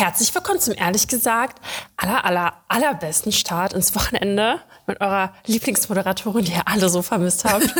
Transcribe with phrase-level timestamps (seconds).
[0.00, 1.60] Herzlich willkommen zum ehrlich gesagt
[1.98, 7.68] aller, aller, allerbesten Start ins Wochenende mit eurer Lieblingsmoderatorin, die ihr alle so vermisst habt.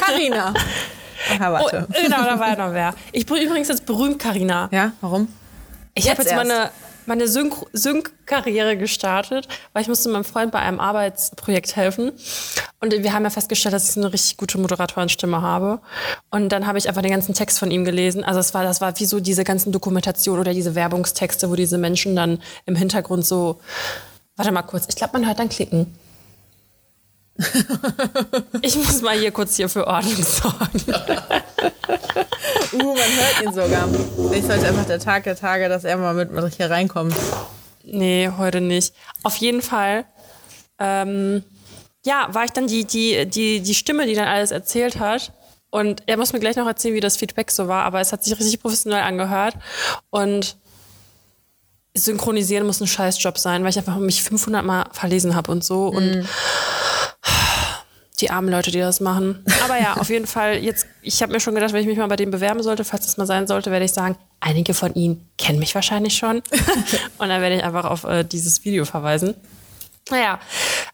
[0.00, 0.52] Carina.
[1.32, 1.86] Aha, warte.
[1.88, 2.94] Oh, genau, da war ja noch wer.
[3.12, 4.68] Ich bin übrigens jetzt berühmt, Carina.
[4.72, 5.28] Ja, warum?
[5.94, 6.72] Ich habe jetzt, meine,
[7.10, 12.12] meine Sync-Karriere gestartet, weil ich musste meinem Freund bei einem Arbeitsprojekt helfen.
[12.78, 15.80] Und wir haben ja festgestellt, dass ich eine richtig gute Moderatorenstimme habe.
[16.30, 18.22] Und dann habe ich einfach den ganzen Text von ihm gelesen.
[18.22, 21.78] Also es war, das war wie so diese ganzen Dokumentationen oder diese Werbungstexte, wo diese
[21.78, 23.60] Menschen dann im Hintergrund so.
[24.36, 25.92] Warte mal kurz, ich glaube, man hört dann klicken.
[28.62, 30.80] ich muss mal hier kurz hier für Ordnung sorgen.
[32.72, 33.88] uh, man hört ihn sogar.
[34.32, 37.14] Ich sollte einfach der Tag der Tage, dass er mal mit, hier reinkommt.
[37.84, 38.94] Nee, heute nicht.
[39.22, 40.04] Auf jeden Fall.
[40.78, 41.44] Ähm,
[42.04, 45.32] ja, war ich dann die, die, die, die Stimme, die dann alles erzählt hat.
[45.70, 48.24] Und er muss mir gleich noch erzählen, wie das Feedback so war, aber es hat
[48.24, 49.54] sich richtig professionell angehört.
[50.10, 50.56] Und
[51.94, 55.92] synchronisieren muss ein Scheißjob sein, weil ich einfach mich 500 Mal verlesen habe und so.
[55.92, 56.26] Mm.
[58.20, 59.44] Die armen Leute, die das machen.
[59.64, 62.08] Aber ja, auf jeden Fall, jetzt, ich habe mir schon gedacht, wenn ich mich mal
[62.08, 65.28] bei denen bewerben sollte, falls das mal sein sollte, werde ich sagen, einige von ihnen
[65.38, 66.36] kennen mich wahrscheinlich schon.
[67.18, 69.34] und dann werde ich einfach auf äh, dieses Video verweisen.
[70.10, 70.40] Naja,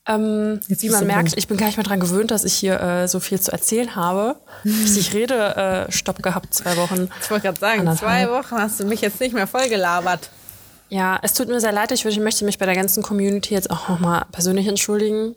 [0.06, 1.38] ähm, wie man merkt, Punkt.
[1.38, 3.97] ich bin gar nicht mehr dran gewöhnt, dass ich hier äh, so viel zu erzählen
[3.97, 4.36] habe.
[4.64, 7.08] Ich rede, äh, Stopp gehabt, zwei Wochen.
[7.20, 7.98] Ich wollte gerade sagen, Anderthalb.
[8.00, 10.30] zwei Wochen hast du mich jetzt nicht mehr vollgelabert.
[10.88, 11.91] Ja, es tut mir sehr leid.
[11.92, 15.34] Ich, würde, ich möchte mich bei der ganzen Community jetzt auch nochmal persönlich entschuldigen,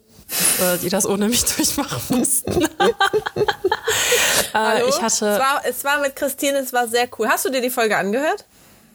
[0.81, 2.61] die das ohne mich durchmachen mussten.
[4.53, 7.27] äh, ich hatte, es war, es war mit Christine, es war sehr cool.
[7.27, 8.45] Hast du dir die Folge angehört?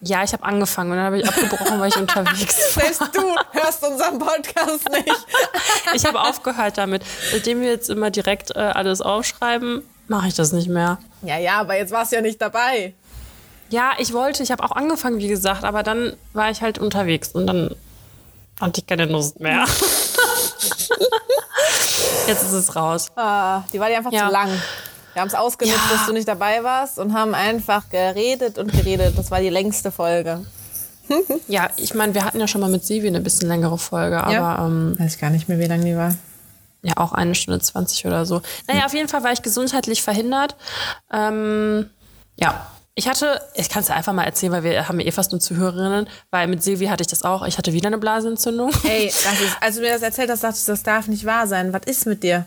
[0.01, 2.83] Ja, ich habe angefangen und dann habe ich abgebrochen, weil ich unterwegs war.
[2.85, 5.27] Selbst du hörst unseren Podcast nicht.
[5.95, 7.03] ich habe aufgehört damit.
[7.33, 10.99] Seitdem wir jetzt immer direkt äh, alles aufschreiben, mache ich das nicht mehr.
[11.23, 12.93] Ja, ja, aber jetzt warst du ja nicht dabei.
[13.71, 17.31] Ja, ich wollte, ich habe auch angefangen, wie gesagt, aber dann war ich halt unterwegs
[17.31, 17.75] und dann
[18.61, 19.65] hatte ich keine Lust mehr.
[22.27, 23.11] Jetzt ist es raus.
[23.17, 24.27] Ah, die war dir einfach ja.
[24.27, 24.50] zu lang.
[25.12, 25.97] Wir haben es ausgenutzt, ja.
[25.97, 29.16] dass du nicht dabei warst und haben einfach geredet und geredet.
[29.16, 30.44] Das war die längste Folge.
[31.49, 34.32] ja, ich meine, wir hatten ja schon mal mit Sivi eine bisschen längere Folge, aber.
[34.32, 34.66] Ja.
[34.66, 36.15] Ähm, Weiß gar nicht mehr, wie lange die war.
[36.82, 38.43] Ja, auch eine Stunde zwanzig oder so.
[38.66, 38.87] Naja, hm.
[38.87, 40.56] auf jeden Fall war ich gesundheitlich verhindert.
[41.12, 41.91] Ähm,
[42.37, 42.66] ja,
[42.97, 46.09] ich hatte, ich kann es einfach mal erzählen, weil wir haben eh fast nur Zuhörerinnen,
[46.31, 47.44] weil mit Silvi hatte ich das auch.
[47.44, 48.71] Ich hatte wieder eine Blasenentzündung.
[48.84, 51.49] Ey, das ist, als du mir das erzählt hast, dachte ich, das darf nicht wahr
[51.49, 51.72] sein.
[51.72, 52.47] Was ist mit dir?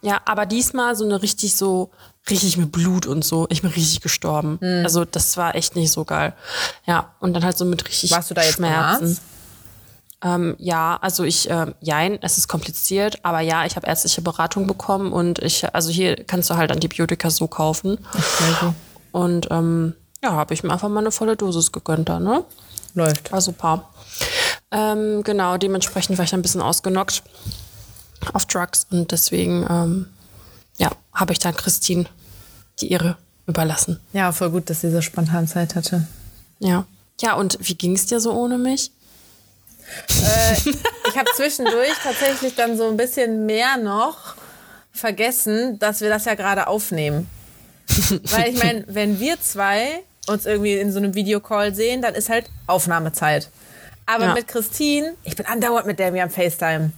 [0.00, 1.90] Ja, aber diesmal so eine richtig so,
[2.30, 3.46] richtig mit Blut und so.
[3.50, 4.58] Ich bin richtig gestorben.
[4.62, 4.84] Mhm.
[4.84, 6.32] Also das war echt nicht so geil.
[6.86, 9.18] Ja, und dann halt so mit richtig Warst du da jetzt Schmerzen.
[10.24, 14.66] Ähm, ja, also ich, äh, jein, es ist kompliziert, aber ja, ich habe ärztliche Beratung
[14.66, 17.98] bekommen und ich, also hier kannst du halt Antibiotika so kaufen.
[18.14, 18.72] Okay.
[19.12, 22.44] Und ähm, ja, habe ich mir einfach mal eine volle Dosis gegönnt da, ne?
[22.94, 23.30] Läuft.
[23.32, 23.88] War super.
[24.70, 27.22] Ähm, genau, dementsprechend war ich ein bisschen ausgenockt
[28.32, 30.06] auf Drugs und deswegen, ähm,
[30.76, 32.06] ja, habe ich dann Christine
[32.80, 33.16] die Ehre
[33.46, 34.00] überlassen.
[34.12, 36.06] Ja, voll gut, dass sie so spontan Zeit hatte.
[36.58, 36.84] Ja.
[37.20, 38.92] Ja, und wie ging es dir so ohne mich?
[40.08, 40.54] Äh,
[41.08, 44.34] ich habe zwischendurch tatsächlich dann so ein bisschen mehr noch
[44.92, 47.28] vergessen, dass wir das ja gerade aufnehmen.
[48.30, 52.28] Weil ich meine, wenn wir zwei uns irgendwie in so einem Videocall sehen, dann ist
[52.28, 53.48] halt Aufnahmezeit.
[54.06, 54.34] Aber ja.
[54.34, 56.92] mit Christine, ich bin andauernd mit der mir am FaceTime.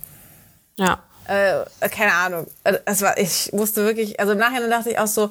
[0.76, 1.00] Ja.
[1.26, 2.46] Äh, keine Ahnung.
[2.64, 5.30] Äh, das war, ich musste wirklich, also im Nachhinein dachte ich auch so,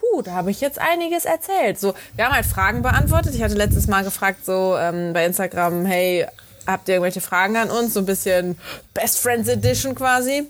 [0.00, 1.78] huh, da habe ich jetzt einiges erzählt.
[1.78, 3.34] So, wir haben halt Fragen beantwortet.
[3.34, 6.26] Ich hatte letztes Mal gefragt, so ähm, bei Instagram, hey,
[6.66, 7.94] habt ihr irgendwelche Fragen an uns?
[7.94, 8.58] So ein bisschen
[8.94, 10.48] Best Friends Edition quasi.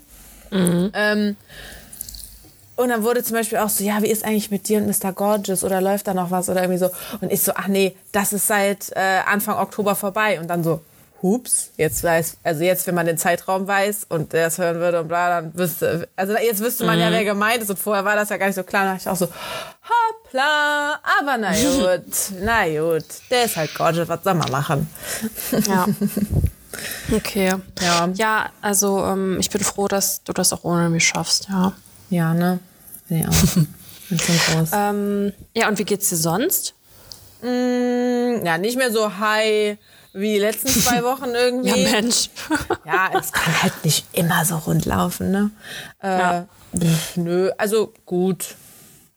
[0.51, 0.91] Mhm.
[0.93, 1.37] Ähm,
[2.81, 5.13] und dann wurde zum Beispiel auch so, ja, wie ist eigentlich mit dir und Mr.
[5.13, 6.89] Gorgeous oder läuft da noch was oder irgendwie so.
[7.21, 10.39] Und ich so, ach nee, das ist seit äh, Anfang Oktober vorbei.
[10.39, 10.81] Und dann so,
[11.21, 15.01] hups, jetzt weiß, also jetzt, wenn man den Zeitraum weiß und der es hören würde
[15.01, 17.01] und bla, dann wüsste, also jetzt wüsste man mhm.
[17.01, 17.69] ja, wer gemeint ist.
[17.69, 18.83] Und vorher war das ja gar nicht so klar.
[18.83, 19.27] Da dachte ich auch so,
[20.25, 21.51] hoppla, aber na
[21.97, 24.89] gut, na gut, der ist halt Gorgeous, was soll man machen?
[25.67, 25.87] Ja.
[27.11, 27.53] Okay.
[27.81, 28.09] Ja.
[28.13, 31.73] Ja, also ähm, ich bin froh, dass du das auch ohne mich schaffst, ja.
[32.09, 32.59] Ja, ne?
[33.11, 34.73] Ja, auch.
[34.73, 36.73] ähm, ja, und wie geht's dir sonst?
[37.41, 39.77] Mm, ja, nicht mehr so high
[40.13, 41.83] wie die letzten zwei Wochen irgendwie.
[41.83, 42.29] ja, Mensch.
[42.85, 45.51] ja, es kann halt nicht immer so rund laufen, ne?
[46.01, 46.47] Äh, ja.
[47.15, 48.55] nö, also gut.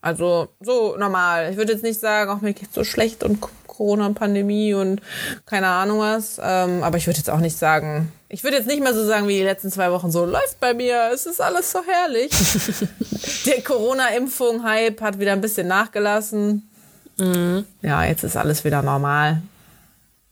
[0.00, 1.50] Also so normal.
[1.50, 3.40] Ich würde jetzt nicht sagen, auch mir geht's so schlecht und
[3.76, 5.00] Corona und Pandemie und
[5.46, 6.38] keine Ahnung was.
[6.42, 9.28] Ähm, aber ich würde jetzt auch nicht sagen, ich würde jetzt nicht mehr so sagen
[9.28, 12.30] wie die letzten zwei Wochen so, läuft bei mir, es ist alles so herrlich.
[13.46, 16.68] Der Corona-Impfung-Hype hat wieder ein bisschen nachgelassen.
[17.16, 17.64] Mhm.
[17.82, 19.42] Ja, jetzt ist alles wieder normal.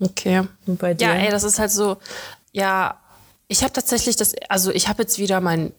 [0.01, 0.43] Okay.
[0.67, 1.09] Und bei dir?
[1.09, 1.99] Ja, ey, das ist halt so,
[2.53, 2.99] ja,
[3.49, 5.73] ich habe tatsächlich das, also ich habe jetzt wieder mein,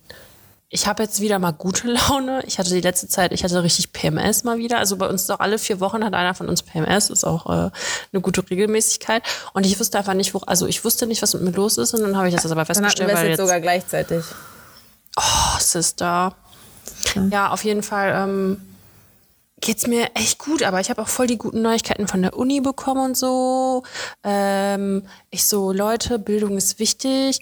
[0.73, 2.43] ich habe jetzt wieder mal gute Laune.
[2.47, 4.79] Ich hatte die letzte Zeit, ich hatte richtig PMS mal wieder.
[4.79, 7.69] Also bei uns auch alle vier Wochen hat einer von uns PMS, ist auch äh,
[8.11, 9.21] eine gute Regelmäßigkeit.
[9.53, 11.93] Und ich wusste einfach nicht, wo, also ich wusste nicht, was mit mir los ist.
[11.93, 14.25] Und dann habe ich das aber Dann hatten festgestellt, wir es jetzt jetzt, sogar gleichzeitig.
[15.15, 16.35] oh, Sister.
[17.29, 18.57] Ja, auf jeden Fall ähm,
[19.61, 22.61] geht's mir echt gut, aber ich habe auch voll die guten Neuigkeiten von der Uni
[22.61, 23.83] bekommen und so.
[24.23, 27.39] Ähm, ich so, Leute, Bildung ist wichtig,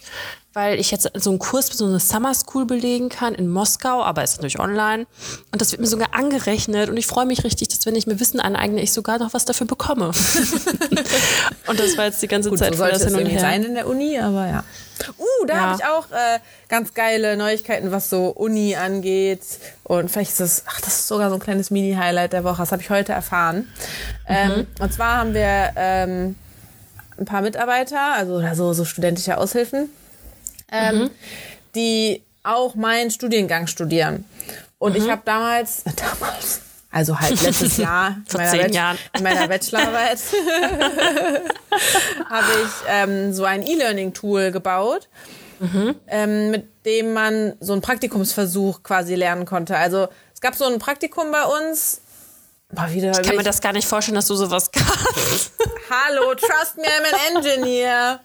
[0.53, 4.23] weil ich jetzt so einen Kurs, so eine Summer School belegen kann in Moskau, aber
[4.23, 5.05] ist natürlich online.
[5.51, 8.19] Und das wird mir sogar angerechnet und ich freue mich richtig, dass wenn ich mir
[8.19, 10.07] Wissen aneigne, ich sogar noch was dafür bekomme.
[11.67, 13.39] und das war jetzt die ganze Gut, Zeit so sollte das hin und her.
[13.39, 14.63] sein in der Uni, aber ja.
[15.17, 15.61] Uh, da Ja.
[15.61, 16.39] habe ich auch äh,
[16.69, 19.41] ganz geile Neuigkeiten, was so Uni angeht.
[19.83, 22.57] Und vielleicht ist das, ach, das ist sogar so ein kleines Mini-Highlight der Woche.
[22.57, 23.67] Das habe ich heute erfahren.
[24.27, 26.35] Ähm, und zwar haben wir ähm,
[27.17, 29.89] ein paar Mitarbeiter, also oder so, so studentische Aushilfen,
[30.71, 31.09] ähm,
[31.75, 34.25] die auch meinen Studiengang studieren.
[34.79, 38.97] Und ich habe damals, damals, also halt letztes Jahr, in Vor meiner zehn Jahren.
[39.15, 40.19] in meiner Bachelorarbeit,
[42.29, 45.07] habe ich ähm, so ein E-Learning-Tool gebaut,
[46.07, 49.77] ähm, mit dem man so einen Praktikumsversuch quasi lernen konnte.
[49.77, 52.01] Also es gab so ein Praktikum bei uns.
[52.73, 55.51] Boah, wieder Ich kann mir das gar nicht vorstellen, dass du sowas kannst.
[55.89, 58.19] Hallo, trust me, I'm an engineer.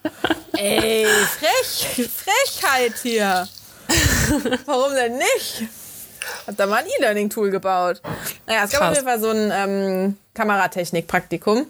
[0.57, 3.47] Ey, Frech, Frechheit hier.
[4.65, 5.63] Warum denn nicht?
[6.45, 8.01] Hab da mal ein E-Learning-Tool gebaut.
[8.45, 8.89] Naja, es gab Krass.
[8.89, 11.67] auf jeden Fall so ein ähm, Kameratechnik-Praktikum.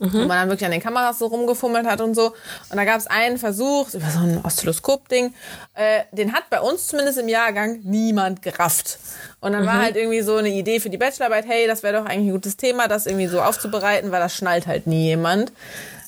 [0.00, 2.28] Wo man dann wirklich an den Kameras so rumgefummelt hat und so.
[2.70, 5.34] Und da gab es einen Versuch über so ein Oszilloskop-Ding.
[5.74, 9.00] Äh, den hat bei uns zumindest im Jahrgang niemand gerafft.
[9.40, 12.06] Und dann war halt irgendwie so eine Idee für die Bachelorarbeit, hey, das wäre doch
[12.06, 15.52] eigentlich ein gutes Thema, das irgendwie so aufzubereiten, weil das schnallt halt nie jemand.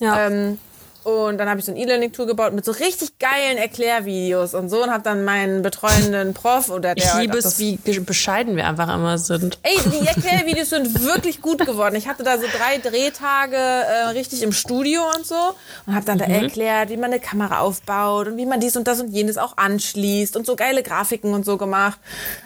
[0.01, 0.27] Ja.
[0.27, 0.59] Ähm,
[1.03, 4.83] und dann habe ich so ein E-Learning-Tool gebaut mit so richtig geilen Erklärvideos und so
[4.83, 8.95] und habe dann meinen betreuenden Prof oder der Ich liebe es, wie bescheiden wir einfach
[8.95, 9.59] immer sind.
[9.63, 11.95] Ey, die Erklärvideos sind wirklich gut geworden.
[11.97, 15.55] Ich hatte da so drei Drehtage äh, richtig im Studio und so
[15.87, 18.87] und habe dann da erklärt, wie man eine Kamera aufbaut und wie man dies und
[18.87, 21.99] das und jenes auch anschließt und so geile Grafiken und so gemacht.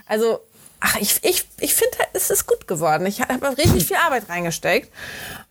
[0.07, 0.41] Also,
[0.81, 3.07] ach, ich, ich, ich finde, es ist gut geworden.
[3.07, 4.93] Ich habe richtig viel Arbeit reingesteckt.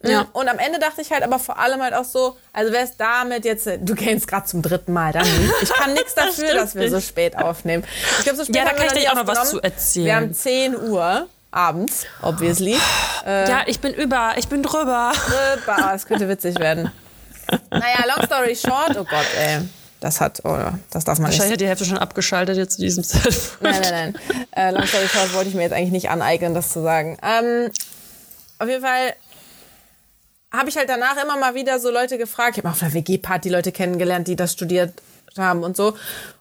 [0.04, 0.28] Ja.
[0.34, 2.98] Und am Ende dachte ich halt aber vor allem halt auch so, also wer es
[2.98, 5.54] damit jetzt, du kennst gerade zum dritten Mal, dann nicht.
[5.62, 7.84] Ich kann nichts dafür, stimmt dass wir so spät aufnehmen.
[8.20, 10.06] Ich glaube, so spät Ja, da kann ich dir auch noch was zu erzählen.
[10.06, 12.78] Wir haben 10 Uhr abends, obviously.
[13.25, 13.50] Äh.
[13.50, 15.14] ja, ich bin über, ich bin drüber.
[15.66, 16.92] Bah, das könnte witzig werden.
[17.70, 19.62] Naja, long story short, oh Gott, ey.
[20.03, 20.57] Das hat, oh,
[20.89, 21.39] das darf man nicht.
[21.39, 23.61] Wahrscheinlich hat die Hälfte schon abgeschaltet jetzt zu diesem Zeitpunkt.
[23.61, 24.47] Nein, nein, nein.
[24.51, 27.17] Äh, long story short wollte ich mir jetzt eigentlich nicht aneignen, das zu sagen.
[27.23, 27.71] Ähm,
[28.59, 29.13] auf jeden Fall
[30.51, 32.57] habe ich halt danach immer mal wieder so Leute gefragt.
[32.57, 34.91] Ich habe auf einer WG-Party Leute kennengelernt, die das studiert
[35.38, 35.95] haben und so.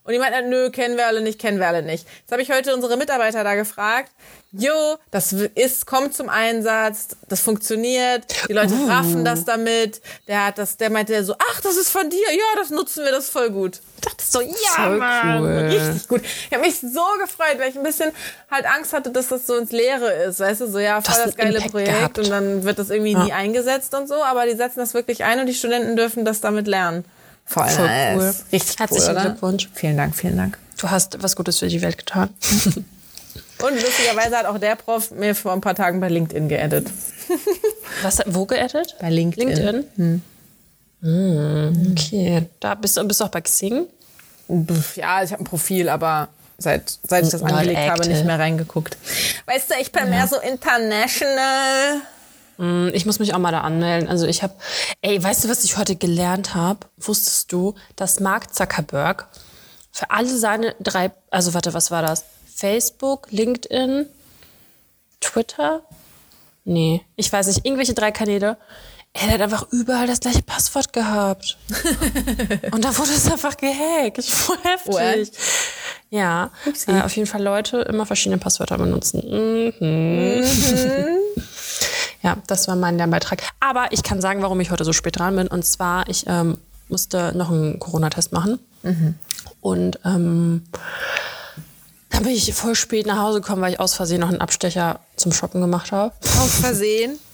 [0.05, 2.07] Und die meinten, halt, nö, kennen wir alle nicht, kennen wir alle nicht.
[2.21, 4.11] Jetzt habe ich heute unsere Mitarbeiter da gefragt.
[4.51, 10.03] Jo, das ist, kommt zum Einsatz, das funktioniert, die Leute raffen das damit.
[10.29, 13.13] Der hat das, der meinte so, ach, das ist von dir, ja, das nutzen wir,
[13.13, 13.81] das ist voll gut.
[13.97, 15.49] Ich dachte so, ja, Voll Mann, cool.
[15.49, 16.23] richtig gut.
[16.23, 18.11] Ich habe mich so gefreut, weil ich ein bisschen
[18.51, 21.23] halt Angst hatte, dass das so ins Leere ist, weißt du, so ja, voll das
[21.23, 22.19] einen geile Impact Projekt gehabt.
[22.19, 25.39] und dann wird das irgendwie nie eingesetzt und so, aber die setzen das wirklich ein
[25.41, 27.05] und die Studenten dürfen das damit lernen.
[27.53, 28.17] Voll, Voll nice.
[28.17, 28.35] cool.
[28.53, 29.23] Richtig Herzlichen cool?
[29.23, 29.69] Glückwunsch.
[29.75, 30.59] Vielen Dank, vielen Dank.
[30.79, 32.31] Du hast was Gutes für die Welt getan.
[33.63, 36.89] Und lustigerweise hat auch der Prof mir vor ein paar Tagen bei LinkedIn geaddet.
[38.03, 38.97] Was, wo geaddet?
[39.01, 39.49] Bei LinkedIn.
[39.49, 40.23] LinkedIn?
[41.01, 41.93] Hm.
[41.93, 42.49] Okay.
[42.59, 43.87] Da bist du bist du auch bei Xing?
[44.97, 46.29] Ja, ich habe ein Profil, aber
[46.59, 48.97] seit, seit ich das Not angelegt habe, nicht mehr reingeguckt.
[49.47, 52.01] Weißt du, ich bin mehr so international.
[52.59, 54.09] Hm, Ich muss mich auch mal da anmelden.
[54.09, 54.55] Also ich habe,
[55.01, 56.81] ey, weißt du, was ich heute gelernt habe?
[56.99, 59.29] Wusstest du, dass Mark Zuckerberg
[59.91, 62.25] für alle seine drei, also warte, was war das?
[62.55, 64.07] Facebook, LinkedIn,
[65.21, 65.83] Twitter?
[66.65, 68.57] Nee, ich weiß nicht, irgendwelche drei Kanäle.
[69.15, 71.59] Er hat einfach überall das gleiche Passwort gehabt.
[72.73, 74.25] Und da wurde es einfach gehackt.
[74.25, 74.95] Voll heftig.
[74.95, 75.31] What?
[76.09, 76.51] Ja,
[76.87, 79.21] äh, auf jeden Fall Leute immer verschiedene Passwörter benutzen.
[79.81, 80.43] Mhm.
[82.23, 83.43] Ja, das war mein Lernbeitrag.
[83.61, 85.49] Aber ich kann sagen, warum ich heute so spät dran bin.
[85.49, 88.59] Und zwar, ich ähm, musste noch einen Corona-Test machen.
[89.61, 90.65] Und ähm,
[92.11, 95.01] dann bin ich voll spät nach Hause gekommen, weil ich aus Versehen noch einen Abstecher
[95.17, 96.13] zum Shoppen gemacht habe.
[96.41, 97.19] Aus Versehen.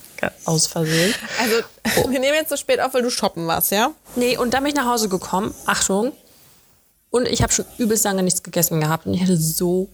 [0.46, 1.14] Aus Versehen.
[1.40, 3.92] Also, wir nehmen jetzt so spät auf, weil du shoppen warst, ja?
[4.16, 5.54] Nee, und dann bin ich nach Hause gekommen.
[5.64, 6.10] Achtung.
[7.10, 9.06] Und ich habe schon übelst lange nichts gegessen gehabt.
[9.06, 9.88] Und ich hatte so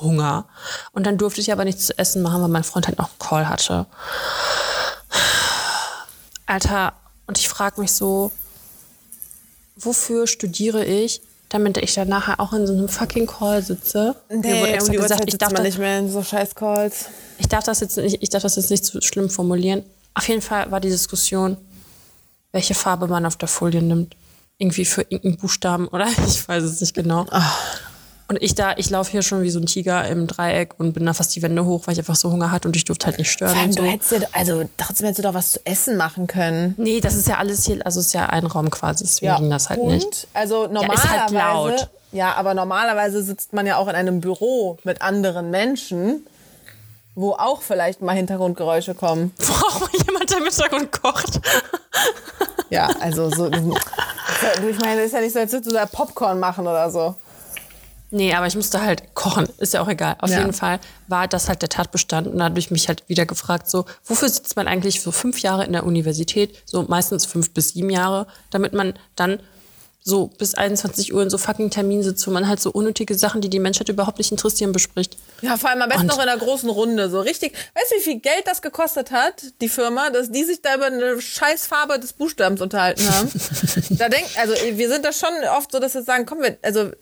[0.00, 0.46] Hunger.
[0.92, 3.18] Und dann durfte ich aber nichts zu essen machen, weil mein Freund halt noch einen
[3.18, 3.86] Call hatte.
[6.46, 6.92] Alter,
[7.26, 8.30] Und ich frage mich so,
[9.76, 14.16] wofür studiere ich, damit ich dann nachher auch in so einem fucking Call sitze?
[14.28, 17.06] Mir wurde Nee, extra um gesagt, ich darf, das, nicht mehr in so scheiß Calls.
[17.38, 19.84] ich darf das jetzt nicht, ich darf das jetzt nicht zu schlimm formulieren.
[20.14, 21.56] Auf jeden Fall war die Diskussion,
[22.52, 24.16] welche Farbe man auf der Folie nimmt.
[24.58, 27.26] Irgendwie für irgendeinen Buchstaben oder ich weiß es nicht genau.
[28.28, 31.06] Und ich da, ich laufe hier schon wie so ein Tiger im Dreieck und bin
[31.06, 33.18] da fast die Wände hoch, weil ich einfach so Hunger hatte und ich durfte halt
[33.18, 33.52] nicht stören.
[33.52, 33.82] Vor allem, so.
[33.82, 36.74] du hättest dir, also trotzdem hättest du doch was zu essen machen können.
[36.76, 39.50] Nee, das ist ja alles hier, also es ist ja ein Raum quasi, deswegen ging
[39.50, 40.26] das halt und, nicht.
[40.34, 41.88] Also ist normalerweise, halt laut.
[42.10, 46.26] ja, aber normalerweise sitzt man ja auch in einem Büro mit anderen Menschen,
[47.14, 49.32] wo auch vielleicht mal Hintergrundgeräusche kommen.
[49.38, 51.40] Braucht mal jemand, der im Hintergrund kocht?
[52.70, 53.46] Ja, also so.
[53.50, 57.14] ich meine, das ist ja nicht so, als würdest du da Popcorn machen oder so.
[58.16, 60.16] Nee, aber ich musste halt kochen, ist ja auch egal.
[60.20, 60.38] Auf Ja.
[60.38, 63.68] jeden Fall war das halt der Tatbestand und da habe ich mich halt wieder gefragt,
[63.68, 67.70] so, wofür sitzt man eigentlich so fünf Jahre in der Universität, so meistens fünf bis
[67.74, 69.40] sieben Jahre, damit man dann
[70.02, 73.40] so bis 21 Uhr in so fucking Termin sitzt, wo man halt so unnötige Sachen,
[73.40, 75.16] die die Menschheit überhaupt nicht interessieren, bespricht.
[75.42, 77.10] Ja, vor allem am besten Und- noch in einer großen Runde.
[77.10, 77.52] So richtig.
[77.74, 80.86] Weißt du, wie viel Geld das gekostet hat, die Firma, dass die sich da über
[80.86, 83.28] eine scheiß Farbe des Buchstabens unterhalten haben?
[83.90, 86.92] da denkt, also wir sind da schon oft so, dass wir sagen, komm, wir, also,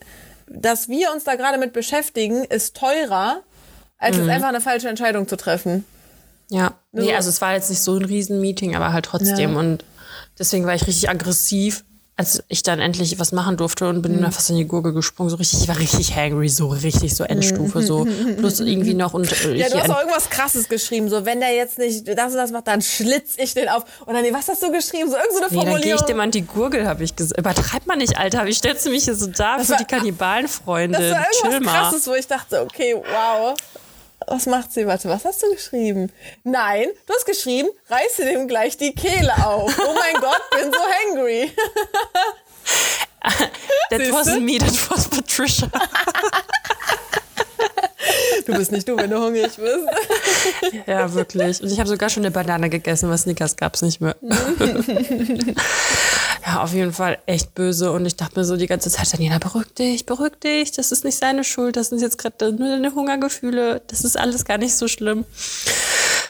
[0.48, 3.42] dass wir uns da gerade mit beschäftigen, ist teurer,
[3.98, 5.84] als jetzt einfach eine falsche Entscheidung zu treffen.
[6.50, 7.12] Ja, nee, So.
[7.14, 9.52] also es war jetzt nicht so ein Riesen-Meeting, aber halt trotzdem.
[9.54, 9.58] Ja.
[9.58, 9.84] Und
[10.38, 11.84] deswegen war ich richtig aggressiv,
[12.16, 14.02] als ich dann endlich was machen durfte und Mhm.
[14.02, 15.30] bin dann fast in die Gurgel gesprungen.
[15.30, 18.04] So richtig, ich war richtig hangry, so richtig, so Endstufe, so.
[18.38, 21.54] Plus irgendwie noch und äh, Ja, du hast auch irgendwas krasses geschrieben, so wenn der
[21.54, 23.82] jetzt nicht das und das macht, dann schlitz ich den auf.
[24.06, 25.10] Und dann, nee, was hast du geschrieben?
[25.10, 26.00] So irgendeine so eine Nee, dann gehe Formulierung.
[26.00, 27.38] ich dem an die Gurgel, habe ich gesagt.
[27.40, 28.46] Übertreib mal nicht, Alter.
[28.46, 30.92] Wie stellst du mich hier so dar für war- die Kannibalenfreundin?
[31.00, 31.80] Das war Chill irgendwas mal.
[31.82, 33.54] krasses, wo ich dachte, okay, wow.
[34.26, 34.86] Was macht sie?
[34.86, 36.12] Warte, was hast du geschrieben?
[36.44, 39.74] Nein, du hast geschrieben, reiß dir dem gleich die Kehle auf.
[39.78, 41.52] Oh mein Gott, bin so hangry.
[43.90, 44.12] That Siehste?
[44.12, 45.70] wasn't me, that was Patricia.
[48.46, 49.86] Du bist nicht du, wenn du hungrig bist.
[50.86, 51.62] ja, wirklich.
[51.62, 54.16] Und ich habe sogar schon eine Banane gegessen, weil Snickers gab's nicht mehr.
[56.46, 57.92] ja, auf jeden Fall echt böse.
[57.92, 60.72] Und ich dachte mir so die ganze Zeit, Daniela, beruhig dich, beruhig dich.
[60.72, 61.76] Das ist nicht seine Schuld.
[61.76, 63.82] Das sind jetzt gerade nur deine Hungergefühle.
[63.86, 65.24] Das ist alles gar nicht so schlimm.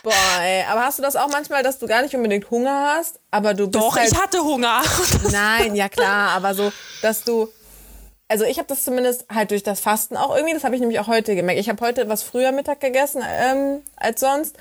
[0.03, 0.63] Boah, ey.
[0.71, 3.67] Aber hast du das auch manchmal, dass du gar nicht unbedingt Hunger hast, aber du
[3.67, 4.11] bist Doch, halt...
[4.11, 4.83] ich hatte Hunger.
[5.31, 6.71] Nein, ja klar, aber so,
[7.01, 7.49] dass du
[8.27, 10.99] also ich habe das zumindest halt durch das Fasten auch irgendwie, das habe ich nämlich
[10.99, 11.59] auch heute gemerkt.
[11.59, 14.57] Ich habe heute was früher Mittag gegessen ähm, als sonst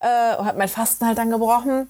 [0.00, 1.88] äh, und habe mein Fasten halt dann gebrochen,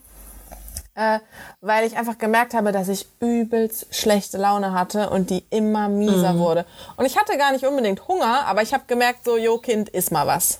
[0.95, 1.21] äh,
[1.61, 6.39] weil ich einfach gemerkt habe, dass ich übelst schlechte Laune hatte und die immer mieser
[6.39, 6.67] wurde.
[6.97, 10.11] Und ich hatte gar nicht unbedingt Hunger, aber ich habe gemerkt, so, jo Kind, iss
[10.11, 10.59] mal was.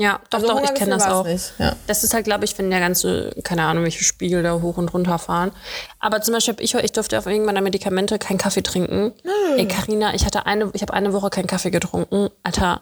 [0.00, 1.26] Ja, doch, Also doch, ich kenne das auch.
[1.58, 1.76] ja.
[1.86, 4.88] Das ist halt, glaube ich, wenn der ganze, keine Ahnung, welche Spiegel da hoch und
[4.94, 5.52] runter fahren.
[5.98, 9.12] Aber zum Beispiel, hab ich, ich durfte auf irgendwann der Medikamente keinen Kaffee trinken.
[9.22, 9.58] Hm.
[9.58, 12.30] Ey, Carina, ich hatte eine, ich habe eine Woche keinen Kaffee getrunken.
[12.42, 12.80] Alter,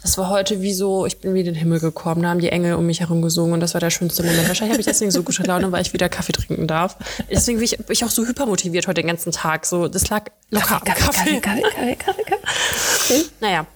[0.00, 2.22] das war heute wie so, ich bin wie in den Himmel gekommen.
[2.22, 4.48] Da haben die Engel um mich herum gesungen und das war der schönste Moment.
[4.48, 6.96] Wahrscheinlich habe ich deswegen so gute Laune, weil ich wieder Kaffee trinken darf.
[7.30, 9.66] Deswegen bin ich, bin ich auch so hypermotiviert heute den ganzen Tag.
[9.66, 11.40] So, das lag locker am Kaffee.
[11.40, 13.24] Kaffee, Kaffee, Kaffee, Kaffee.
[13.40, 13.66] Naja,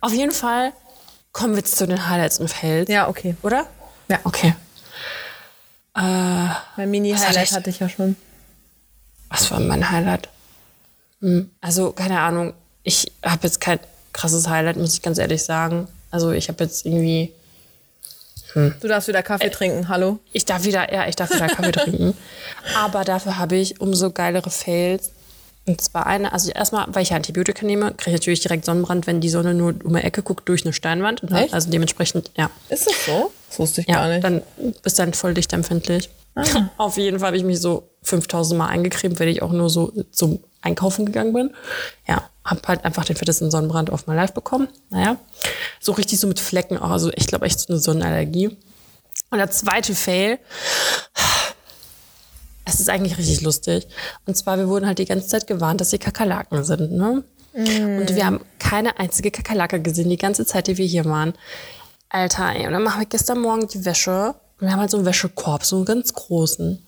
[0.00, 0.72] auf jeden Fall
[1.36, 2.88] kommen wir jetzt zu den Highlights im Feld.
[2.88, 3.36] Ja, okay.
[3.42, 3.66] Oder?
[4.08, 4.18] Ja.
[4.24, 4.54] Okay.
[5.94, 7.52] Mein Was Mini-Highlight hatte ich?
[7.52, 8.16] hatte ich ja schon.
[9.28, 10.28] Was war mein Highlight?
[11.20, 12.54] Hm, Also, keine Ahnung.
[12.84, 13.78] Ich habe jetzt kein
[14.14, 15.88] krasses Highlight, muss ich ganz ehrlich sagen.
[16.10, 17.32] Also, ich habe jetzt irgendwie.
[18.54, 20.18] Du darfst wieder Kaffee trinken, hallo?
[20.32, 22.16] Ich darf wieder, ja, ich darf wieder Kaffee trinken.
[22.74, 25.10] Aber dafür habe ich umso geilere Fails.
[25.66, 29.20] Und zwar eine, also erstmal, weil ich Antibiotika nehme, kriege ich natürlich direkt Sonnenbrand, wenn
[29.20, 31.28] die Sonne nur um die Ecke guckt durch eine Steinwand.
[31.28, 31.44] Ne?
[31.44, 31.54] Echt?
[31.54, 32.50] Also dementsprechend, ja.
[32.68, 33.32] Ist das so?
[33.50, 34.22] Das wusste ich Ja, gar nicht.
[34.24, 34.42] dann
[34.82, 36.08] bist du dann voll dicht empfindlich.
[36.76, 39.92] Auf jeden Fall habe ich mich so 5000 Mal eingecremt, wenn ich auch nur so
[40.12, 41.50] zum Einkaufen gegangen bin.
[42.06, 44.68] Ja, habe halt einfach den fettesten Sonnenbrand auf mein Life bekommen.
[44.90, 45.16] Naja,
[45.80, 46.90] so richtig so mit Flecken auch.
[46.90, 48.56] Also ich glaube echt so eine Sonnenallergie.
[49.30, 50.38] Und der zweite Fail,
[52.66, 53.86] es ist eigentlich richtig lustig.
[54.26, 56.92] Und zwar, wir wurden halt die ganze Zeit gewarnt, dass hier Kakerlaken sind.
[56.92, 57.22] Ne?
[57.54, 61.32] Und wir haben keine einzige Kakerlake gesehen, die ganze Zeit, die wir hier waren.
[62.10, 64.34] Alter, ey, und dann machen wir gestern Morgen die Wäsche.
[64.60, 66.84] Und wir haben halt so einen Wäschekorb, so einen ganz großen.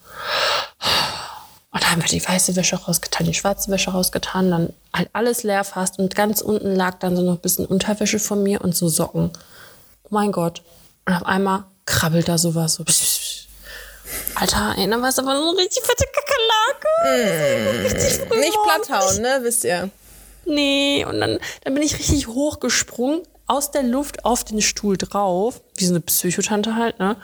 [1.71, 5.45] Und da haben wir die weiße Wäsche rausgetan, die schwarze Wäsche rausgetan, dann halt alles
[5.45, 5.99] leer fast.
[5.99, 9.31] Und ganz unten lag dann so noch ein bisschen Unterwäsche von mir und so Socken.
[10.05, 10.63] Oh mein Gott.
[11.07, 12.85] Und auf einmal krabbelt da sowas so.
[12.85, 13.18] Psch.
[14.41, 17.85] Alter, dann war es aber so eine richtig fette Kakerlake.
[17.85, 18.87] Richtig früh Nicht morgens.
[18.87, 19.39] platt hauen, ne?
[19.43, 19.91] Wisst ihr.
[20.45, 25.61] Nee, und dann, dann bin ich richtig hochgesprungen aus der Luft auf den Stuhl drauf,
[25.77, 27.17] wie so eine Psychotante halt, ne?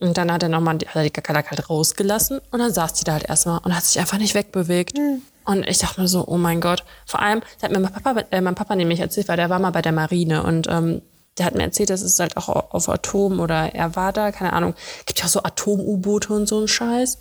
[0.00, 3.14] Und dann hat er nochmal er die Kakerlake halt rausgelassen und dann saß die da
[3.14, 4.98] halt erstmal und hat sich einfach nicht wegbewegt.
[4.98, 5.22] Mhm.
[5.46, 6.84] Und ich dachte mir so, oh mein Gott.
[7.06, 9.58] Vor allem, da hat mir mein Papa, äh, mein Papa nämlich erzählt, weil der war
[9.58, 11.02] mal bei der Marine und ähm,
[11.38, 14.52] der hat mir erzählt, dass es halt auch auf Atom oder er war da, keine
[14.52, 14.74] Ahnung,
[15.04, 17.18] gibt ja auch so Atom-U-Boote und so ein Scheiß.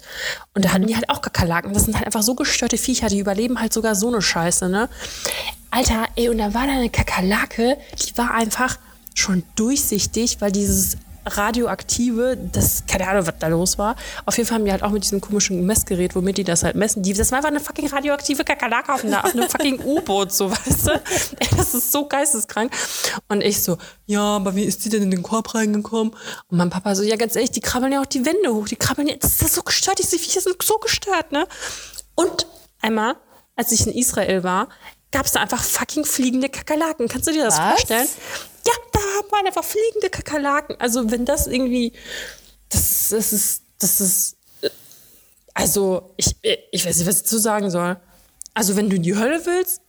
[0.53, 1.73] Und da hatten die halt auch Kakerlaken.
[1.73, 4.89] Das sind halt einfach so gestörte Viecher, die überleben halt sogar so eine Scheiße, ne?
[5.69, 8.77] Alter, ey, und da war da eine Kakerlake, die war einfach
[9.13, 13.95] schon durchsichtig, weil dieses radioaktive, das, keine Ahnung, was da los war.
[14.25, 16.75] Auf jeden Fall haben die halt auch mit diesem komischen Messgerät, womit die das halt
[16.75, 17.03] messen.
[17.03, 20.87] Die, das war einfach eine fucking radioaktive Kakerlake auf, auf einem fucking U-Boot, so, weißt
[20.87, 20.91] du?
[20.91, 22.71] Ey, das ist so geisteskrank.
[23.27, 26.13] Und ich so, ja, aber wie ist die denn in den Korb reingekommen?
[26.47, 28.75] Und mein Papa so, ja, ganz ehrlich, die krabbeln ja auch die Wände hoch, die
[28.75, 31.47] krabbeln ja, das ist so gestört, diese Viecher sind so gestört, ne?
[32.15, 32.47] Und
[32.81, 33.15] einmal,
[33.55, 34.69] als ich in Israel war,
[35.11, 37.07] gab es da einfach fucking fliegende Kakerlaken.
[37.07, 37.69] Kannst du dir das Was?
[37.69, 38.07] vorstellen?
[38.65, 38.99] Ja, da
[39.31, 40.75] waren einfach fliegende Kakerlaken.
[40.79, 41.93] Also wenn das irgendwie,
[42.69, 44.37] das, das ist, das ist,
[45.53, 46.35] also ich,
[46.71, 47.97] ich weiß nicht, was ich dazu sagen soll.
[48.53, 49.81] Also wenn du in die Hölle willst,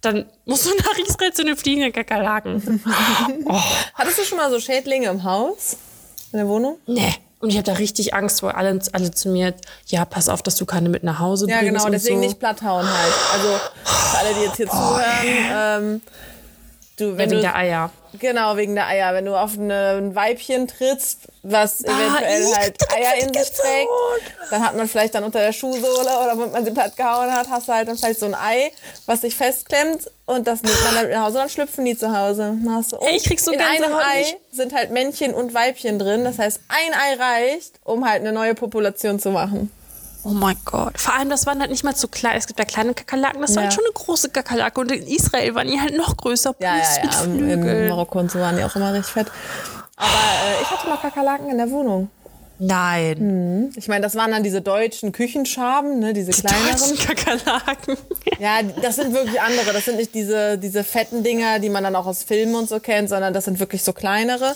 [0.00, 2.82] dann musst du nach Israel zu den fliegenden Kakerlaken.
[3.46, 3.60] oh.
[3.94, 5.76] Hattest du schon mal so Schädlinge im Haus?
[6.32, 6.78] In der Wohnung?
[6.86, 7.14] Nee.
[7.42, 9.52] Und ich habe da richtig Angst, weil alle, alle zu mir,
[9.86, 11.60] ja, pass auf, dass du keine mit nach Hause bringst.
[11.60, 12.24] Ja, genau, deswegen so.
[12.24, 13.12] nicht platthauen halt.
[13.32, 13.48] Also
[13.84, 16.02] für alle, die jetzt hier oh, zuhören, ähm,
[16.96, 17.90] du, wegen du, der Eier.
[18.18, 19.14] Genau, wegen der Eier.
[19.14, 23.90] Wenn du auf ein Weibchen trittst, was ah, eventuell halt Eier in sich trägt,
[24.50, 27.48] dann hat man vielleicht dann unter der Schuhsohle oder wenn man sie platt gehauen hat,
[27.50, 28.70] hast du halt dann vielleicht so ein Ei,
[29.06, 32.16] was sich festklemmt und das nimmt man dann mit nach Hause, dann schlüpfen die zu
[32.16, 32.56] Hause.
[32.68, 34.38] Hast du, Ey, ich krieg so in einem Ei nicht.
[34.52, 36.24] sind halt Männchen und Weibchen drin.
[36.24, 39.70] Das heißt, ein Ei reicht, um halt eine neue Population zu machen.
[40.24, 40.98] Oh mein Gott.
[40.98, 42.36] Vor allem, das waren halt nicht mal zu klein.
[42.36, 43.56] Es gibt ja kleine Kakerlaken, das ja.
[43.56, 44.80] war halt schon eine große Kakerlake.
[44.80, 46.54] Und in Israel waren die halt noch größer.
[46.60, 47.22] Ja, ja, ja.
[47.24, 49.26] In Marokko und so waren die auch immer richtig fett.
[49.96, 52.08] Aber äh, ich hatte mal Kakerlaken in der Wohnung.
[52.58, 53.18] Nein.
[53.18, 53.72] Hm.
[53.74, 56.96] Ich meine, das waren dann diese deutschen Küchenschaben, ne, diese die kleineren.
[56.98, 57.96] Kakerlaken.
[58.38, 59.72] Ja, das sind wirklich andere.
[59.72, 62.80] Das sind nicht diese, diese fetten Dinger, die man dann auch aus Filmen und so
[62.80, 64.54] kennt, sondern das sind wirklich so kleinere.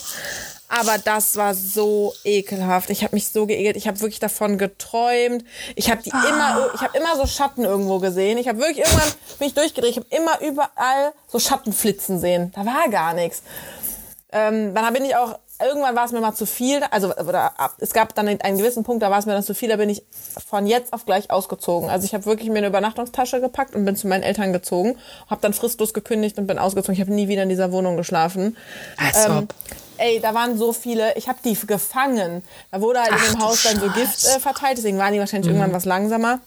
[0.68, 2.90] Aber das war so ekelhaft.
[2.90, 3.76] Ich habe mich so geekelt.
[3.76, 5.44] Ich habe wirklich davon geträumt.
[5.76, 6.24] Ich habe die ah.
[6.28, 8.38] immer, ich habe immer so Schatten irgendwo gesehen.
[8.38, 9.90] Ich habe wirklich irgendwann bin ich durchgedreht.
[9.90, 12.52] Ich habe immer überall so Schattenflitzen sehen.
[12.54, 13.42] Da war gar nichts.
[14.32, 17.92] Ähm, dann bin ich auch irgendwann war es mir mal zu viel, also oder es
[17.92, 20.02] gab dann einen gewissen Punkt, da war es mir dann zu viel, da bin ich
[20.46, 21.88] von jetzt auf gleich ausgezogen.
[21.88, 25.40] Also ich habe wirklich mir eine Übernachtungstasche gepackt und bin zu meinen Eltern gezogen, habe
[25.40, 26.94] dann fristlos gekündigt und bin ausgezogen.
[26.94, 28.56] Ich habe nie wieder in dieser Wohnung geschlafen.
[28.98, 29.48] Als ähm,
[29.98, 32.42] ey, da waren so viele, ich habe die gefangen.
[32.70, 35.20] Da wurde halt Ach, in dem Haus dann so Gift äh, verteilt, deswegen waren die
[35.20, 35.58] wahrscheinlich mhm.
[35.58, 36.40] irgendwann was langsamer.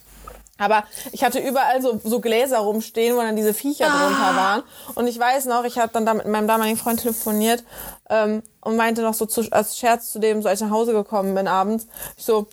[0.60, 3.98] Aber ich hatte überall so, so Gläser rumstehen, wo dann diese Viecher ah.
[3.98, 4.64] drunter waren.
[4.94, 7.64] Und ich weiß noch, ich habe dann da mit meinem damaligen Freund telefoniert
[8.10, 10.92] ähm, und meinte noch so zu, als Scherz zu dem, so als ich nach Hause
[10.92, 12.48] gekommen bin abends, ich so,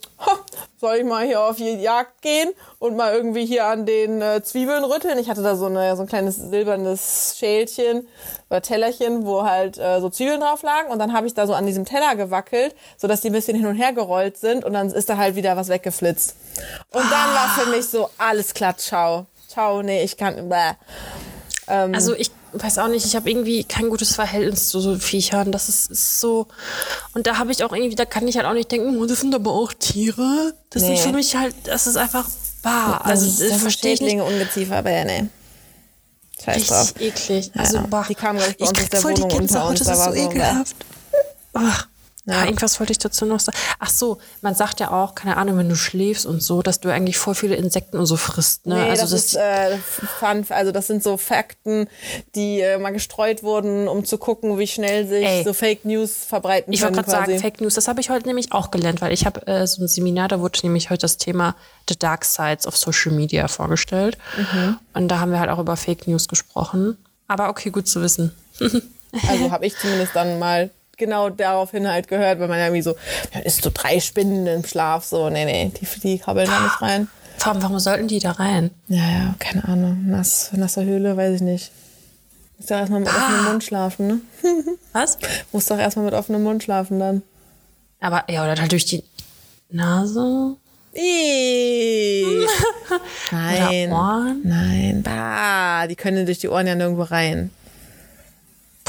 [0.79, 4.43] soll ich mal hier auf die Jagd gehen und mal irgendwie hier an den äh,
[4.43, 5.19] Zwiebeln rütteln?
[5.19, 8.07] Ich hatte da so, eine, so ein kleines silbernes Schälchen
[8.51, 11.55] oder Tellerchen, wo halt äh, so Zwiebeln drauf lagen und dann habe ich da so
[11.55, 14.73] an diesem Teller gewackelt, so dass die ein bisschen hin und her gerollt sind und
[14.73, 16.37] dann ist da halt wieder was weggeflitzt.
[16.93, 19.27] Und dann war für mich so, alles klar, ciao.
[19.49, 20.73] Ciao, nee, ich kann, bäh.
[21.69, 25.53] Ähm, also ich weiß auch nicht, ich habe irgendwie kein gutes Verhältnis zu so Viechern.
[25.53, 26.47] Das ist, ist so.
[27.15, 29.21] Und da habe ich auch irgendwie, da kann ich halt auch nicht denken, oh, das
[29.21, 30.55] sind aber auch Tiere.
[30.71, 30.97] Das nee.
[30.97, 32.29] sind für mich halt, das ist einfach
[32.63, 33.05] wahr.
[33.05, 34.21] Also, das, das verstehe ich nicht.
[34.21, 35.27] Ungeziefer, aber ja, nee.
[36.45, 36.95] Scheiß Richtig drauf.
[37.01, 37.51] eklig.
[37.57, 39.79] Also, ja, die kamen, glaube ich, bei uns aus der Wohnung unter uns.
[39.81, 40.77] Das ist so ekelhaft.
[41.55, 41.89] Ach.
[42.27, 42.45] Ja.
[42.45, 43.57] Irgendwas wollte ich dazu noch sagen.
[43.79, 46.93] Ach so, man sagt ja auch, keine Ahnung, wenn du schläfst und so, dass du
[46.93, 48.67] eigentlich voll viele Insekten und so frisst.
[48.67, 48.75] Ne?
[48.75, 51.89] Nee, also das, das ist äh, fun, also das sind so Fakten,
[52.35, 55.45] die äh, mal gestreut wurden, um zu gucken, wie schnell sich Ey.
[55.45, 56.95] so Fake News verbreiten ich können.
[56.95, 59.25] Ich wollte gerade sagen, Fake News, das habe ich heute nämlich auch gelernt, weil ich
[59.25, 61.55] habe äh, so ein Seminar, da wurde nämlich heute das Thema
[61.89, 64.19] The Dark Sides of Social Media vorgestellt.
[64.37, 64.79] Mhm.
[64.95, 66.99] Und da haben wir halt auch über Fake News gesprochen.
[67.29, 68.35] Aber okay, gut zu wissen.
[69.29, 72.97] also habe ich zumindest dann mal genau daraufhin halt gehört, weil man ja irgendwie so,
[73.35, 76.83] ja, ist so drei Spinnen im Schlaf, so, nee, nee, die, die krabbeln da nicht
[76.83, 77.09] rein.
[77.41, 78.71] Warum, warum sollten die da rein?
[78.89, 80.05] Ja, ja, keine Ahnung.
[80.07, 81.71] Nass, nasser Höhle, weiß ich nicht.
[82.59, 83.17] Muss doch erstmal mit ah.
[83.17, 84.21] offenem Mund schlafen, ne?
[84.93, 85.19] Was?
[85.53, 87.23] Muss doch erstmal mit offenem Mund schlafen dann.
[88.01, 89.05] Aber, ja, oder halt durch die
[89.71, 90.57] Nase?
[93.31, 93.89] Nein.
[93.89, 94.41] Oder Ohren?
[94.45, 95.03] Nein.
[95.03, 97.51] Bah, die können durch die Ohren ja nirgendwo rein.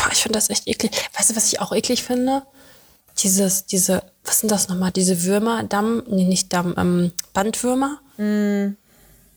[0.08, 0.92] Boah, ich finde das echt eklig.
[1.18, 2.44] Weißt du, was ich auch eklig finde?
[3.20, 4.92] Dieses, diese, was sind das nochmal?
[4.92, 8.00] Diese Würmer, Damm, nee, nicht Damm, ähm, Bandwürmer.
[8.18, 8.78] Mm.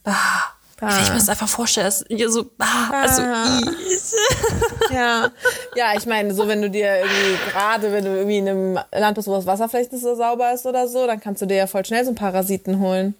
[0.04, 3.22] Ah, Wenn ich mir das einfach vorstelle, ist hier so, ah, also,
[4.92, 5.30] Ja,
[5.74, 9.16] ja, ich meine, so wenn du dir irgendwie gerade, wenn du irgendwie in einem Land
[9.16, 11.56] bist, wo das Wasser vielleicht nicht so sauber ist oder so, dann kannst du dir
[11.56, 13.14] ja voll schnell so ein Parasiten holen.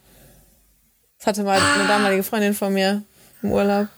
[1.19, 3.03] Das hatte mal eine damalige Freundin von mir
[3.43, 3.89] im Urlaub.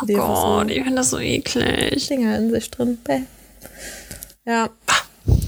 [0.00, 2.06] Oh Die Gott, ich finde das so eklig.
[2.08, 2.98] Dinger in sich drin.
[3.04, 3.20] Bäh.
[4.44, 4.68] Ja.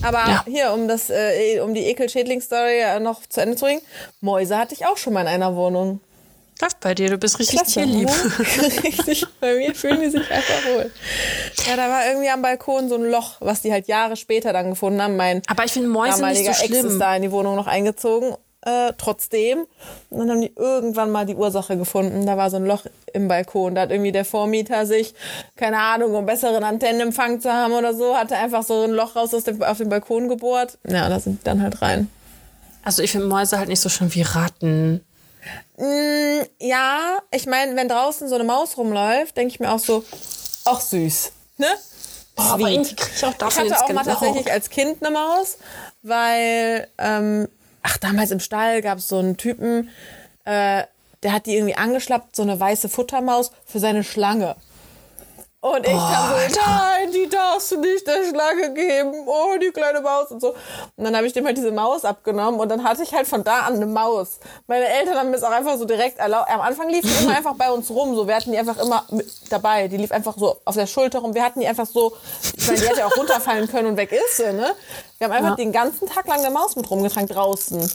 [0.03, 0.45] Aber Ja.
[0.47, 3.81] hier, um das, äh, um die Ekel-Schädling-Story äh, noch zu Ende zu bringen,
[4.21, 6.01] Mäuse hatte ich auch schon mal in einer Wohnung.
[6.63, 8.09] Läuft bei dir, du bist richtig Klasse, tierlieb.
[8.09, 8.39] oder?
[8.85, 10.89] Richtig, bei mir fühlen die sich einfach wohl.
[11.67, 14.71] Ja, da war irgendwie am Balkon so ein Loch, was die halt Jahre später dann
[14.71, 15.17] gefunden haben.
[15.17, 16.99] Mein Aber ich finde Mäuse nicht so Ex ist schlimm.
[17.01, 18.37] da in die Wohnung noch eingezogen.
[18.67, 19.67] Äh, trotzdem.
[20.09, 22.25] Und dann haben die irgendwann mal die Ursache gefunden.
[22.25, 23.75] Da war so ein Loch im Balkon.
[23.75, 25.15] Da hat irgendwie der Vormieter sich,
[25.55, 29.35] keine Ahnung, um besseren Antennenempfang zu haben oder so, hatte einfach so ein Loch raus
[29.35, 30.79] aus dem, auf dem Balkon gebohrt.
[30.89, 32.11] Ja, da sind die dann halt rein.
[32.83, 35.05] Also ich finde Mäuse halt nicht so schlimm wie Ratten.
[35.77, 40.05] Mm, ja, ich meine, wenn draußen so eine Maus rumläuft, denke ich mir auch so,
[40.65, 41.33] ach süß.
[41.59, 41.67] Ne?
[42.35, 45.11] Boah, aber irgendwie kriege ich auch Ich dafür hatte auch mal tatsächlich als Kind eine
[45.11, 45.59] Maus,
[46.03, 47.49] weil, ähm,
[47.85, 49.91] ach, damals im Stall gab es so einen Typen,
[50.45, 50.83] äh,
[51.23, 54.57] der hat die irgendwie angeschlappt, so eine weiße Futtermaus für seine Schlange.
[55.65, 56.61] Und ich kam so, Alter.
[56.67, 59.15] nein, die darfst du nicht der Schlange geben.
[59.27, 60.49] Oh, die kleine Maus und so.
[60.97, 63.45] Und dann habe ich dem halt diese Maus abgenommen und dann hatte ich halt von
[63.45, 64.41] da an eine Maus.
[64.67, 66.51] Meine Eltern haben mir es auch einfach so direkt erlaubt.
[66.51, 68.15] Am Anfang lief die immer einfach bei uns rum.
[68.15, 69.07] So, wir hatten die einfach immer
[69.49, 69.89] dabei.
[69.89, 71.35] Die lief einfach so auf der Schulter rum.
[71.35, 72.13] Wir hatten die einfach so,
[72.55, 74.75] ich meine, die hätte ja auch runterfallen können und weg ist sie, ne?
[75.17, 75.57] Wir haben einfach Ja.
[75.57, 77.91] den ganzen Tag lang eine Maus mit rumgetragen draußen.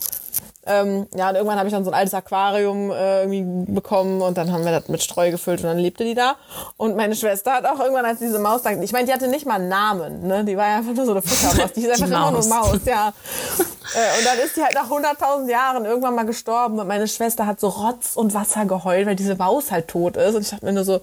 [0.65, 4.37] Ähm, ja, und irgendwann habe ich dann so ein altes Aquarium äh, irgendwie bekommen und
[4.37, 6.35] dann haben wir das mit Streu gefüllt und dann lebte die da.
[6.75, 9.45] Und meine Schwester hat auch irgendwann, als diese Maus dann, ich meine, die hatte nicht
[9.45, 10.43] mal einen Namen, ne?
[10.43, 11.71] Die war ja einfach nur so eine Futtermaus.
[11.73, 12.49] Die ist einfach Die immer nur Maus.
[12.49, 13.07] Maus, ja.
[13.07, 17.45] äh, und dann ist die halt nach 100.000 Jahren irgendwann mal gestorben und meine Schwester
[17.45, 20.35] hat so Rotz und Wasser geheult, weil diese Maus halt tot ist.
[20.35, 20.99] Und ich dachte mir nur so,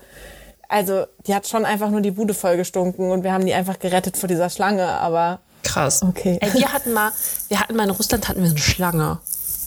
[0.68, 3.78] also die hat schon einfach nur die Bude voll gestunken und wir haben die einfach
[3.78, 6.02] gerettet vor dieser Schlange, aber Krass.
[6.02, 6.38] Okay.
[6.40, 7.10] Ey, wir hatten mal,
[7.48, 9.18] wir hatten mal in Russland hatten wir eine Schlange.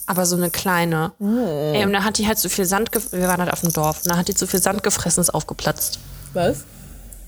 [0.09, 1.11] Aber so eine kleine.
[1.19, 1.37] Hm.
[1.75, 3.19] Ey, und da hat die halt so viel Sand gefressen.
[3.19, 3.97] Wir waren halt auf dem Dorf.
[4.03, 5.99] Und da hat die so viel Sand gefressen, ist aufgeplatzt.
[6.33, 6.63] was?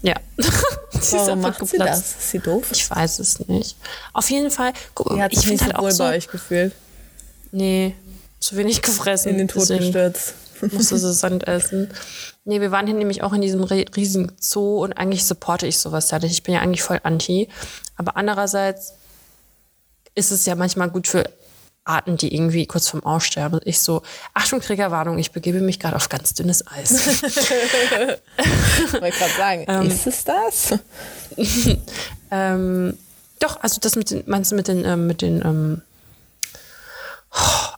[0.02, 0.16] Ja.
[0.92, 2.00] ist Warum einfach macht sie das?
[2.00, 2.66] Ist sie doof?
[2.72, 3.78] Ich weiß es nicht.
[4.14, 4.74] Auf jeden Fall.
[4.96, 6.04] Guck, Die hat ich finde so halt auch wohl so.
[6.06, 6.74] bei euch gefühlt.
[7.52, 7.94] Nee,
[8.40, 9.30] zu wenig gefressen.
[9.32, 10.34] In den Tod gestürzt.
[10.72, 11.92] Musste sie Sand essen.
[12.46, 15.78] Nee, wir waren hier nämlich auch in diesem ri- riesigen Zoo und eigentlich supporte ich
[15.78, 16.32] sowas ja nicht.
[16.32, 17.48] Ich bin ja eigentlich voll anti.
[17.96, 18.94] Aber andererseits
[20.16, 21.30] ist es ja manchmal gut für
[21.84, 23.60] Arten, die irgendwie kurz vorm Aussterben.
[23.66, 26.92] Ich so, Achtung, Triggerwarnung, ich begebe mich gerade auf ganz dünnes Eis.
[28.92, 30.80] Wollte gerade sagen, ist es das?
[32.32, 32.98] ähm,
[33.40, 35.82] doch, also das mit den, meinst du mit den, ähm, mit den ähm,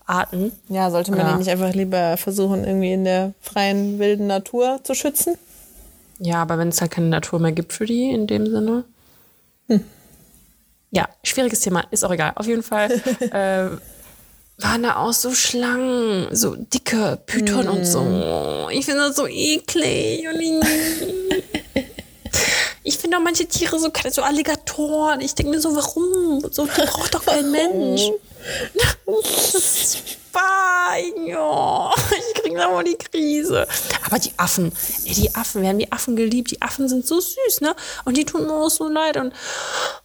[0.06, 0.52] Arten?
[0.68, 1.32] Ja, sollte man Ja.
[1.32, 5.38] die nicht einfach lieber versuchen, irgendwie in der freien, wilden Natur zu schützen?
[6.20, 8.84] Ja, aber wenn es halt keine Natur mehr gibt für die in dem Sinne.
[10.94, 12.34] Ja, schwieriges Thema, ist auch egal.
[12.36, 18.68] Auf jeden Fall äh, waren da auch so Schlangen, so dicke Python und so.
[18.72, 20.24] Ich finde das so eklig.
[22.86, 25.22] Ich finde auch manche Tiere so, so Alligatoren.
[25.22, 26.46] Ich denke mir so, warum?
[26.52, 28.10] So, die braucht doch kein Mensch.
[30.34, 31.92] Fein, ja.
[32.34, 33.68] Ich kriege da mal die Krise.
[34.06, 34.72] Aber die Affen,
[35.06, 36.52] ey, die Affen, wir haben die Affen geliebt.
[36.52, 37.76] Die Affen sind so süß, ne?
[38.06, 39.18] Und die tun mir auch so leid.
[39.18, 39.34] Und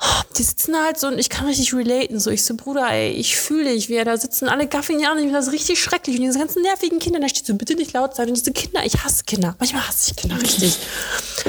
[0.01, 2.21] oh, die sitzen halt so und ich kann richtig relaten.
[2.21, 4.49] So, ich so, Bruder, ey, ich fühle dich, wie er da sitzen.
[4.49, 5.19] Alle gaffen an.
[5.19, 6.17] Ich finde das richtig schrecklich.
[6.17, 8.29] Und diese ganzen nervigen Kinder, da steht so, bitte nicht laut sein.
[8.29, 9.57] Und diese Kinder, ich hasse Kinder.
[9.59, 10.79] Manchmal hasse ich Kinder richtig.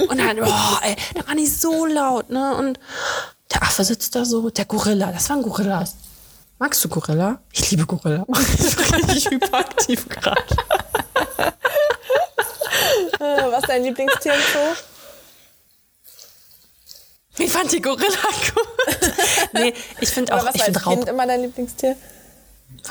[0.08, 2.56] Und dann, oh, ey, da war nicht so laut, ne?
[2.56, 2.80] Und
[3.54, 5.96] der Affe sitzt da so, der Gorilla, das waren Gorillas.
[6.60, 7.40] Magst du Gorilla?
[7.54, 8.26] Ich liebe Gorilla.
[8.30, 10.44] Ich bin richtig hyperaktiv gerade.
[13.20, 14.76] Äh, was ist dein Lieblingstier im Zoo?
[17.38, 18.08] Ich fand die Gorilla
[18.54, 19.54] gut.
[19.54, 21.96] Nee, ich finde auch, was ich finde Raub, immer dein Lieblingstier?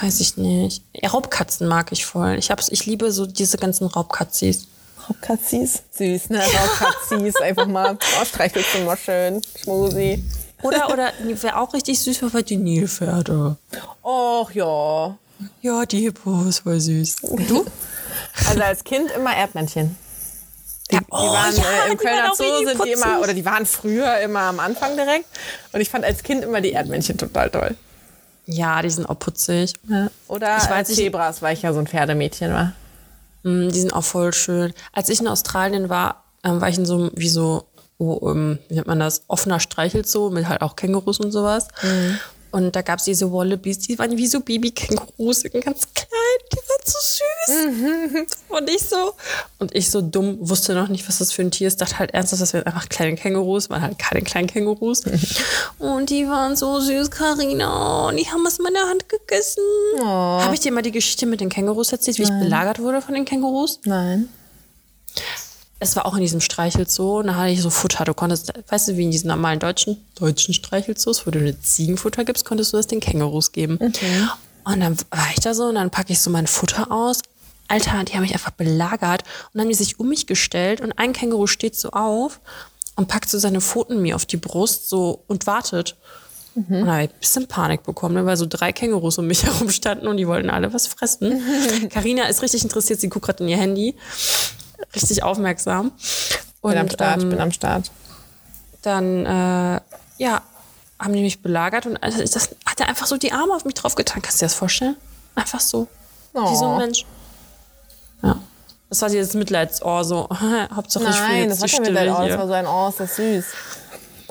[0.00, 0.83] weiß ich nicht.
[0.92, 2.37] Ja, Raubkatzen mag ich voll.
[2.38, 4.68] Ich, hab's, ich liebe so diese ganzen Raubkatzis.
[5.09, 5.83] Raubkatzis.
[5.92, 6.42] Süß, ne?
[6.42, 7.37] Raubkatzis.
[7.37, 9.42] Einfach mal oh, streichelst du mal schön.
[9.62, 10.24] Schmusi.
[10.62, 13.57] Oder, oder, wer auch richtig süß war, die Nilpferde.
[14.03, 15.16] Och ja.
[15.62, 17.16] Ja, die Hippos, voll süß.
[17.23, 17.64] Und du?
[18.49, 19.97] Also als Kind immer Erdmännchen.
[20.90, 23.44] Die, Ja, die oh, waren ja, äh, im Kölner Zoo sind die immer, oder die
[23.44, 25.27] waren früher immer am Anfang direkt.
[25.73, 27.77] Und ich fand als Kind immer die Erdmännchen total toll.
[28.47, 29.75] Ja, die sind auch putzig.
[30.27, 32.73] Oder Ich weiß Zebras, weil ich ja so ein Pferdemädchen war.
[33.42, 34.73] Mm, Die sind auch voll schön.
[34.92, 37.64] Als ich in Australien war, ähm, war ich in so einem, wie so,
[37.98, 41.68] oh, ähm, wie nennt man das, offener Streichelzoo mit halt auch Kängurus und sowas.
[42.50, 46.84] Und da gab es diese Wallabies, die waren wie so Baby-Kängurus, ganz klein, die waren
[46.84, 48.26] so süß.
[48.48, 49.12] und ich so,
[49.58, 52.14] und ich so dumm, wusste noch nicht, was das für ein Tier ist, dachte halt
[52.14, 55.02] ernsthaft, das wären einfach kleine Kängurus, waren halt keine kleinen Kängurus.
[55.78, 59.62] und die waren so süß, Karina, und die haben es in meiner Hand gegessen.
[60.00, 60.04] Oh.
[60.04, 63.12] Habe ich dir mal die Geschichte mit den Kängurus erzählt, wie ich belagert wurde von
[63.12, 63.80] den Kängurus?
[63.84, 64.30] Nein.
[65.81, 68.05] Es war auch in diesem Streichelzoo, und da hatte ich so Futter.
[68.05, 72.25] Du konntest, weißt du, wie in diesen normalen deutschen, deutschen Streichelzoos, wo du eine Ziegenfutter
[72.25, 73.79] gibst, konntest du das den Kängurus geben.
[74.64, 77.23] Und dann war ich da so und dann packe ich so mein Futter aus.
[77.69, 80.93] Alter, die haben mich einfach belagert und dann haben die sich um mich gestellt und
[80.93, 82.41] ein Känguru steht so auf
[82.97, 85.97] und packt so seine Pfoten mir auf die Brust so und wartet.
[86.71, 89.45] Und da habe ich ein bisschen Panik bekommen, ne, weil so drei Kängurus um mich
[89.45, 91.41] herum standen und die wollten alle was fressen.
[91.91, 93.95] Karina ist richtig interessiert, sie guckt gerade in ihr Handy.
[94.95, 95.93] Richtig aufmerksam.
[96.61, 97.91] Und, Bin am Start, ähm, bin am Start.
[98.83, 99.81] dann, äh,
[100.19, 100.43] ja,
[100.99, 103.75] haben die mich belagert und also das hat er einfach so die Arme auf mich
[103.75, 104.21] draufgetan.
[104.23, 104.97] Kannst du dir das vorstellen?
[105.37, 105.87] Einfach so.
[106.33, 106.71] Wie so Oh.
[106.73, 107.05] ein Mensch.
[108.23, 108.37] Ja.
[108.91, 110.29] Das war dieses Mitleidsohr, so.
[110.75, 112.47] Hauptsache ich fühle Nein, jetzt das die hat ja mit Stille deinem Ohr, das war
[112.47, 113.45] so ein Ohr, ist das süß.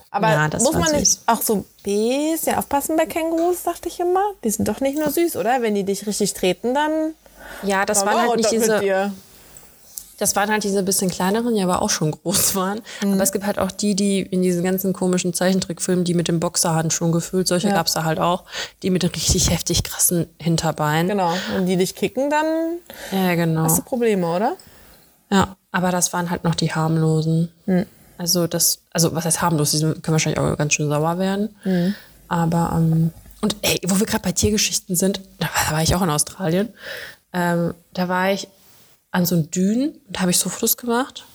[0.10, 1.22] Aber Ja, das muss war man nicht süß.
[1.28, 4.24] auch so ein bisschen aufpassen bei Kängurus, dachte ich immer?
[4.44, 5.62] Die sind doch nicht nur süß, oder?
[5.62, 7.14] Wenn die dich richtig treten, dann...
[7.64, 9.14] Ja, das waren halt war nicht diese, dir.
[10.18, 12.82] Das waren halt diese bisschen kleineren, die aber auch schon groß waren.
[13.04, 13.14] Mhm.
[13.14, 16.40] Aber es gibt halt auch die, die in diesen ganzen komischen Zeichentrickfilmen, die mit dem
[16.40, 17.76] Boxerhandschuhen gefüllt, solche Ja.
[17.76, 18.44] gab's da halt auch,
[18.84, 21.08] die mit richtig heftig krassen Hinterbeinen.
[21.10, 21.34] Genau.
[21.54, 22.46] Wenn die dich kicken, dann
[23.12, 23.64] Ja, genau.
[23.64, 24.56] hast du Probleme, oder?
[25.30, 27.50] Ja, aber das waren halt noch die harmlosen.
[27.66, 27.86] Hm.
[28.18, 29.72] Also das, also was heißt harmlos?
[29.72, 31.56] Die können wahrscheinlich auch ganz schön sauer werden.
[31.64, 31.94] Hm.
[32.30, 35.94] Aber ähm, und ey, wo wir gerade bei Tiergeschichten sind, da war, da war ich
[35.96, 36.70] auch in Australien.
[37.34, 38.48] Ähm, da war ich
[39.12, 41.26] an so einem Dünen und da habe ich so Fotos gemacht.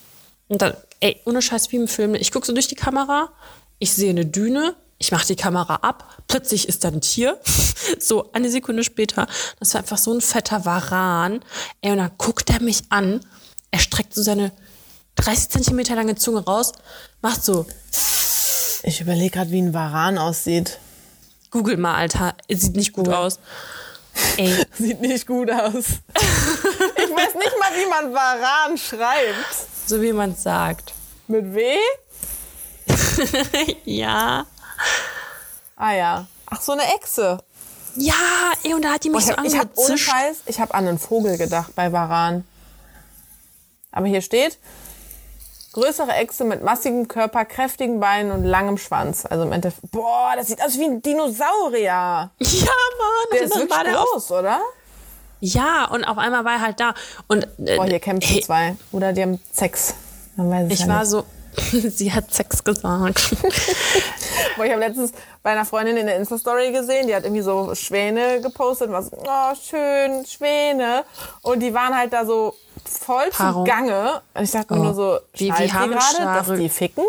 [0.49, 2.15] Und dann, ey, ohne Scheiß wie im Film.
[2.15, 3.31] Ich gucke so durch die Kamera,
[3.79, 7.41] ich sehe eine Düne, ich mache die Kamera ab, plötzlich ist da ein Tier.
[7.99, 9.27] so eine Sekunde später,
[9.59, 11.45] das war einfach so ein fetter Varan.
[11.81, 13.21] Ey, und dann guckt er mich an,
[13.71, 14.53] er streckt so seine
[15.17, 16.73] 30 Zentimeter lange Zunge raus,
[17.21, 17.67] macht so,
[18.83, 20.79] Ich überlege gerade, wie ein Varan aussieht.
[21.51, 23.39] Google mal, Alter, es sieht nicht gut aus.
[24.37, 25.85] Ey, Sieht nicht gut aus.
[27.35, 29.57] ich weiß nicht mal, wie man Varan schreibt.
[29.87, 30.93] so wie man sagt.
[31.29, 31.77] Mit W?
[33.85, 34.47] ja.
[35.77, 36.27] Ah ja.
[36.47, 37.39] Ach, so eine Echse.
[37.95, 38.15] Ja,
[38.63, 40.11] ey, und da hat die mich Ich so habe hab ohne angezischt.
[40.11, 42.47] Scheiß, ich habe an einen Vogel gedacht bei Varan.
[43.91, 44.59] Aber hier steht,
[45.73, 49.27] größere Echse mit massigem Körper, kräftigen Beinen und langem Schwanz.
[49.27, 52.31] Also im Endeffekt, boah, das sieht aus wie ein Dinosaurier.
[52.41, 53.27] Ja, Mann.
[53.33, 54.61] Der ist wirklich groß, oder?
[55.45, 56.95] Ja, und auf einmal war er halt da.
[57.27, 58.77] Und äh, Boah, hier kämpfen ey, zwei.
[58.93, 59.95] Oder die haben Sex.
[60.69, 61.11] Ich ja war nicht.
[61.11, 61.25] so,
[61.91, 63.37] sie hat Sex gesagt.
[64.57, 65.11] Boah, ich habe letztens
[65.43, 69.03] bei einer Freundin in der Insta-Story gesehen, die hat irgendwie so Schwäne gepostet und war
[69.03, 71.03] so, oh, schön, Schwäne.
[71.43, 72.55] Und die waren halt da so
[72.89, 73.67] voll Paarung.
[73.67, 74.23] Zugange.
[74.35, 74.85] Und ich dachte mir Oh.
[74.85, 77.05] nur so, Wie- wie haben gerade, dass die ficken?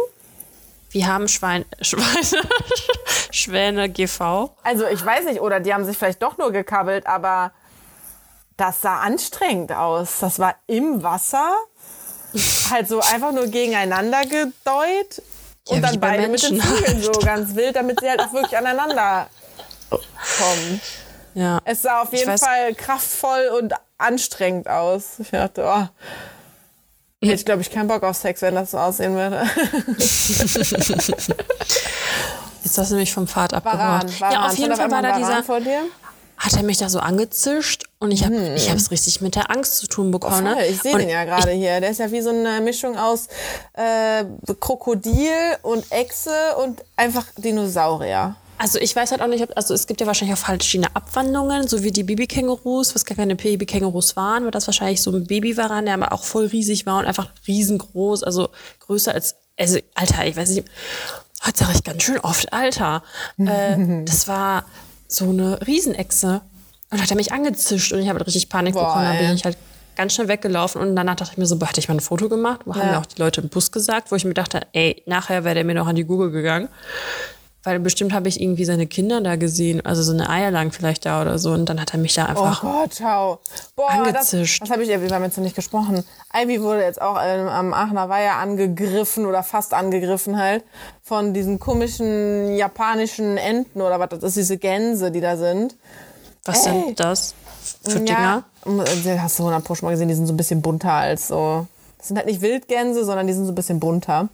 [0.89, 2.47] Wir haben Schwein, Schweine,
[3.31, 4.49] Schwäne GV.
[4.63, 7.51] Also ich weiß nicht, oder die haben sich vielleicht doch nur gekabbelt, aber
[8.57, 10.19] das sah anstrengend aus.
[10.19, 11.51] Das war im Wasser,
[12.69, 15.21] halt so einfach nur gegeneinander gedeut
[15.67, 18.21] Ja, und dann bei beide mit den Menschen Zügeln so ganz wild, damit sie halt
[18.21, 19.27] auch wirklich aneinander
[19.89, 20.81] kommen.
[21.35, 21.59] Ja.
[21.65, 25.19] Es sah auf jeden Fall kraftvoll und anstrengend aus.
[25.19, 25.87] Ich dachte, oh,
[27.21, 29.47] hätte ich glaube ich keinen Bock auf Sex, wenn das so aussehen würde.
[32.63, 34.19] Jetzt hast du mich vom Pfad abgebracht.
[34.19, 34.33] Varan.
[34.33, 35.81] Ja, auf jeden Fall war da dieser, vor dir.
[36.43, 39.77] Hat er mich da so angezischt und ich habe ich hab's richtig mit der Angst
[39.77, 40.45] zu tun bekommen.
[40.45, 40.67] Voll, ne?
[40.67, 41.79] ich sehe den ja gerade hier.
[41.79, 43.27] Der ist ja wie so eine Mischung aus
[43.73, 44.25] äh,
[44.59, 48.35] Krokodil und Echse und einfach Dinosaurier.
[48.57, 51.67] Also ich weiß halt auch nicht, ob, also es gibt ja wahrscheinlich auch verschiedene Abwandlungen,
[51.67, 55.55] so wie die Babykängurus, was gar keine Babykängurus waren, weil das wahrscheinlich so ein Baby
[55.55, 58.49] war, der aber auch voll riesig war und einfach riesengroß, also
[58.81, 60.67] größer als, also Alter, ich weiß nicht,
[61.45, 63.01] heute sage ich ganz schön oft, Alter.
[63.37, 64.65] Äh, das war
[65.13, 66.41] so eine Riesenechse.
[66.91, 69.45] Und hat er mich angezischt und ich habe richtig Panik Boah, bekommen, dann bin ich
[69.45, 69.57] halt
[69.95, 72.29] ganz schnell weggelaufen und danach dachte ich mir so, boah, hatte ich mal ein Foto
[72.29, 72.91] gemacht, wo haben Ja.
[72.93, 75.63] mir auch die Leute im Bus gesagt, wo ich mir dachte, ey, nachher wäre der
[75.63, 76.67] mir noch an die Google gegangen.
[77.65, 81.21] Weil bestimmt habe ich irgendwie seine Kinder da gesehen, also so eine Eierlang vielleicht da
[81.21, 81.51] oder so.
[81.51, 82.61] Und dann hat er mich da Oh einfach.
[82.61, 83.39] Gott, schau.
[83.77, 84.61] Boah, das, Angezischt.
[84.61, 86.03] das habe ich, wir haben jetzt noch nicht gesprochen.
[86.35, 90.65] Ivy wurde jetzt auch ähm, am Aachener Weiher angegriffen oder fast angegriffen halt
[91.01, 95.75] von diesen komischen japanischen Enten oder was das ist, diese Gänse, die da sind.
[96.43, 96.73] was ey.
[96.73, 97.33] sind das
[97.83, 98.43] für Dinger?
[98.65, 100.91] Ja, äh, hast du 100 Pro schon mal gesehen, die sind so ein bisschen bunter
[100.91, 101.65] als so.
[101.97, 104.27] Das sind halt nicht Wildgänse, sondern die sind so ein bisschen bunter.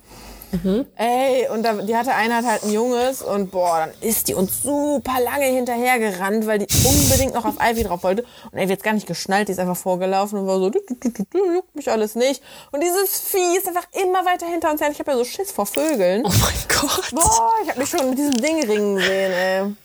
[0.52, 0.86] Mhm.
[0.96, 4.34] Ey, und da, die hatte eine hat halt ein Junges und boah, dann ist die
[4.34, 8.26] uns super lange hinterhergerannt, weil die unbedingt noch auf Ivy drauf wollte.
[8.52, 11.10] Und ey, jetzt gar nicht geschnallt, die ist einfach vorgelaufen und war so, du, du,
[11.10, 12.42] du, du, juckt mich alles nicht.
[12.72, 14.90] Und dieses Vieh ist einfach immer weiter hinter uns her.
[14.92, 16.24] Ich habe ja so Schiss vor Vögeln.
[16.26, 17.12] Oh mein Gott.
[17.12, 19.76] Boah, ich habe mich schon mit diesem Ding ringen sehen, ey.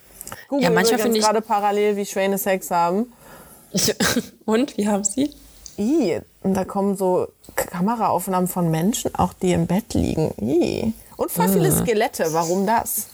[0.47, 3.13] Google Ja, manchmal finde ich- gerade parallel, wie Schwäne Sex haben.
[3.71, 3.93] Ich,
[4.45, 5.31] und, wie haben sie?
[5.77, 10.33] I, und da kommen so Kameraaufnahmen von Menschen, auch die im Bett liegen.
[10.41, 10.93] I.
[11.17, 11.81] Und voll viele Ah.
[11.81, 12.33] Skelette.
[12.33, 13.07] Warum das?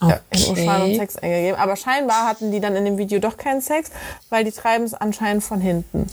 [0.00, 1.58] Ja, in Uschan und Sex eingegeben.
[1.58, 3.90] Aber scheinbar hatten die dann in dem Video doch keinen Sex,
[4.30, 6.06] weil die treiben es anscheinend von hinten.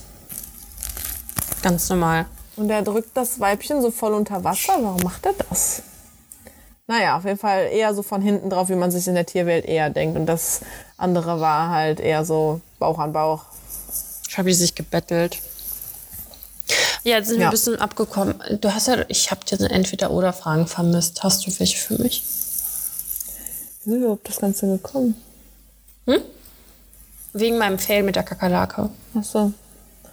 [1.61, 2.25] Ganz normal.
[2.57, 4.73] Und der drückt das Weibchen so voll unter Wasser.
[4.79, 5.83] Warum macht er das?
[6.87, 9.65] Naja, auf jeden Fall eher so von hinten drauf, wie man sich in der Tierwelt
[9.65, 10.17] eher denkt.
[10.17, 10.61] Und das
[10.97, 13.41] andere war halt eher so Bauch an Bauch.
[14.35, 15.37] Ich habe die sich gebettelt.
[17.05, 17.47] Ja, jetzt sind wir Ja.
[17.47, 18.35] ein bisschen abgekommen.
[18.59, 21.23] Du hast ja, ich habe dir Entweder-Oder-Fragen vermisst.
[21.23, 22.21] Hast du welche für mich?
[23.85, 25.15] Wie sind wir auf das Ganze gekommen?
[27.31, 28.89] Wegen meinem Fail mit der Kakerlake.
[29.17, 29.53] Achso.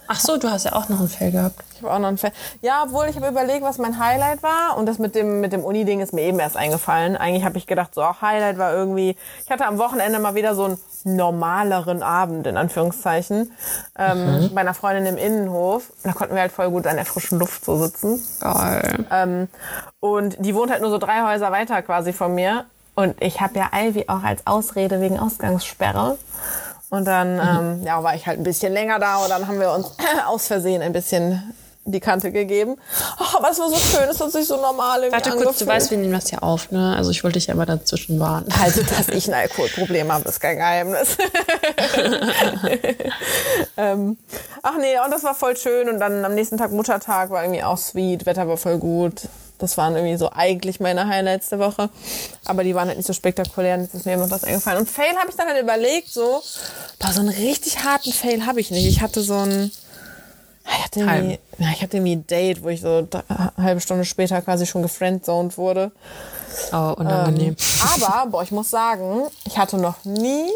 [0.07, 1.61] Ach so, du hast ja auch noch einen Fail gehabt.
[1.75, 2.31] Ich habe auch noch einen Fan.
[2.61, 4.77] Ja, obwohl ich habe überlegt, was mein Highlight war.
[4.77, 7.17] Und das mit dem, mit dem Uni-Ding ist mir eben erst eingefallen.
[7.17, 10.55] Eigentlich habe ich gedacht, so, auch Highlight war irgendwie, ich hatte am Wochenende mal wieder
[10.55, 13.51] so einen normaleren Abend, in Anführungszeichen,
[13.97, 15.91] ähm, bei einer Freundin im Innenhof.
[16.03, 18.21] Da konnten wir halt voll gut an der frischen Luft so sitzen.
[18.39, 19.05] Geil.
[19.11, 19.47] Ähm,
[19.99, 22.65] und die wohnt halt nur so drei Häuser weiter quasi von mir.
[22.95, 26.17] Und ich habe ja Ivy auch als Ausrede wegen Ausgangssperre.
[26.89, 29.71] Und dann ähm, ja, war ich halt ein bisschen länger da und dann haben wir
[29.71, 31.41] uns aus Versehen ein bisschen
[31.85, 32.77] die Kante gegeben.
[33.35, 35.69] Aber es war so schön, es hat sich so normal irgendwie Warte kurz, du angefühlt.
[35.69, 36.95] weißt, wir nehmen das ja auf, ne?
[36.95, 38.47] Also ich wollte dich ja immer dazwischen warnen.
[38.63, 41.17] Also, dass ich ein Alkoholproblem habe, ist kein Geheimnis.
[43.77, 44.17] ähm,
[44.61, 45.89] ach nee, und das war voll schön.
[45.89, 48.25] Und dann am nächsten Tag Muttertag war irgendwie auch sweet.
[48.25, 49.23] Wetter war voll gut.
[49.59, 51.89] Das waren irgendwie so eigentlich meine Highlights der Woche.
[52.45, 53.75] Aber die waren halt nicht so spektakulär.
[53.75, 54.79] Und jetzt ist mir noch das eingefallen.
[54.79, 56.41] Und Fail habe ich dann halt überlegt, so,
[56.99, 58.87] boah, so einen richtig harten Fail habe ich nicht.
[58.87, 59.71] Ich hatte so ein,
[60.65, 64.41] ich hatte irgendwie, ich hatte irgendwie ein Date, wo ich so eine halbe Stunde später
[64.41, 65.91] quasi schon gefriendzoned wurde.
[66.71, 67.55] Oh, unangenehm.
[67.81, 70.49] Aber, boah, ich muss sagen, ich hatte noch nie,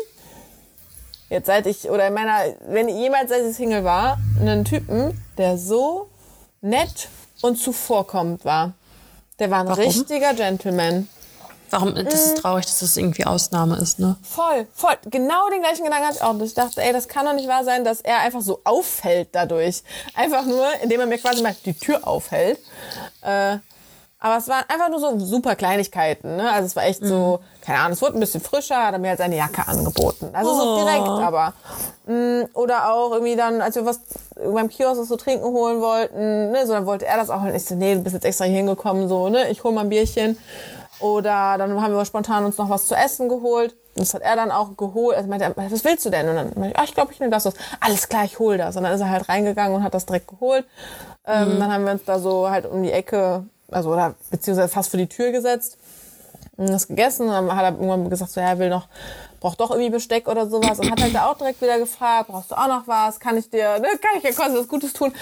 [1.30, 5.58] jetzt seit ich, oder in meiner, wenn jemals seit ich Single war, einen Typen, der
[5.58, 6.10] so
[6.62, 7.10] nett
[7.41, 8.74] und zuvorkommend war.
[9.39, 9.84] Der war ein Warum?
[9.84, 11.08] richtiger Gentleman.
[11.70, 11.96] Warum?
[11.96, 14.16] Das ist traurig, dass das irgendwie Ausnahme ist, ne?
[14.22, 14.94] Voll, voll.
[15.10, 16.32] Genau den gleichen Gedanken hatte ich auch.
[16.32, 19.30] Und Ich dachte, ey, das kann doch nicht wahr sein, dass er einfach so auffällt
[19.34, 19.84] dadurch.
[20.16, 22.60] Einfach nur, indem er mir quasi mal die Tür aufhält.
[23.22, 23.58] Äh,
[24.20, 26.38] aber es waren einfach nur so super Kleinigkeiten.
[26.38, 26.52] Ne?
[26.52, 29.10] Also es war echt so, keine Ahnung, es wurde ein bisschen frischer, hat er mir
[29.10, 30.30] halt seine Jacke angeboten.
[30.34, 31.54] Also so direkt, aber.
[32.08, 34.00] Mm, Oder auch irgendwie dann, als wir was
[34.36, 37.44] beim Kiosk was zu trinken holen wollten, ne, so dann wollte er das auch.
[37.44, 39.82] Und ich so, nee, du bist jetzt extra hier hingekommen, so, ne, ich hol mal
[39.82, 40.36] ein Bierchen.
[41.00, 43.76] Oder dann haben wir spontan uns noch was zu essen geholt.
[43.96, 45.18] Das hat er dann auch geholt.
[45.18, 46.30] Also meinte er, was willst du denn?
[46.30, 47.54] Und dann meinte ich, ah, ich glaube, ich nehme das was.
[47.80, 48.76] Alles klar, ich hol das.
[48.76, 50.66] Und dann ist er halt reingegangen und hat das direkt geholt.
[51.26, 54.90] Ähm, Dann haben wir uns da so halt um die Ecke, also oder beziehungsweise fast
[54.90, 55.78] vor die Tür gesetzt
[56.56, 57.28] und das gegessen.
[57.28, 58.88] Und dann hat er irgendwann gesagt, so, ja, er will noch,
[59.39, 60.80] braucht doch irgendwie Besteck oder sowas.
[60.80, 63.19] Und hat halt da auch direkt wieder gefragt, brauchst du auch noch was?
[63.19, 65.13] Kann ich dir, ne, kann ich dir was Gutes tun?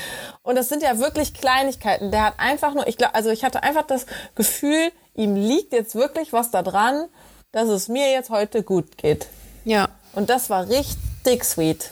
[0.43, 2.11] Und das sind ja wirklich Kleinigkeiten.
[2.11, 5.95] Der hat einfach nur, ich glaube, also ich hatte einfach das Gefühl, ihm liegt jetzt
[5.95, 7.07] wirklich was da dran,
[7.51, 9.27] dass es mir jetzt heute gut geht.
[9.63, 9.89] Ja.
[10.13, 11.91] Und das war richtig sweet.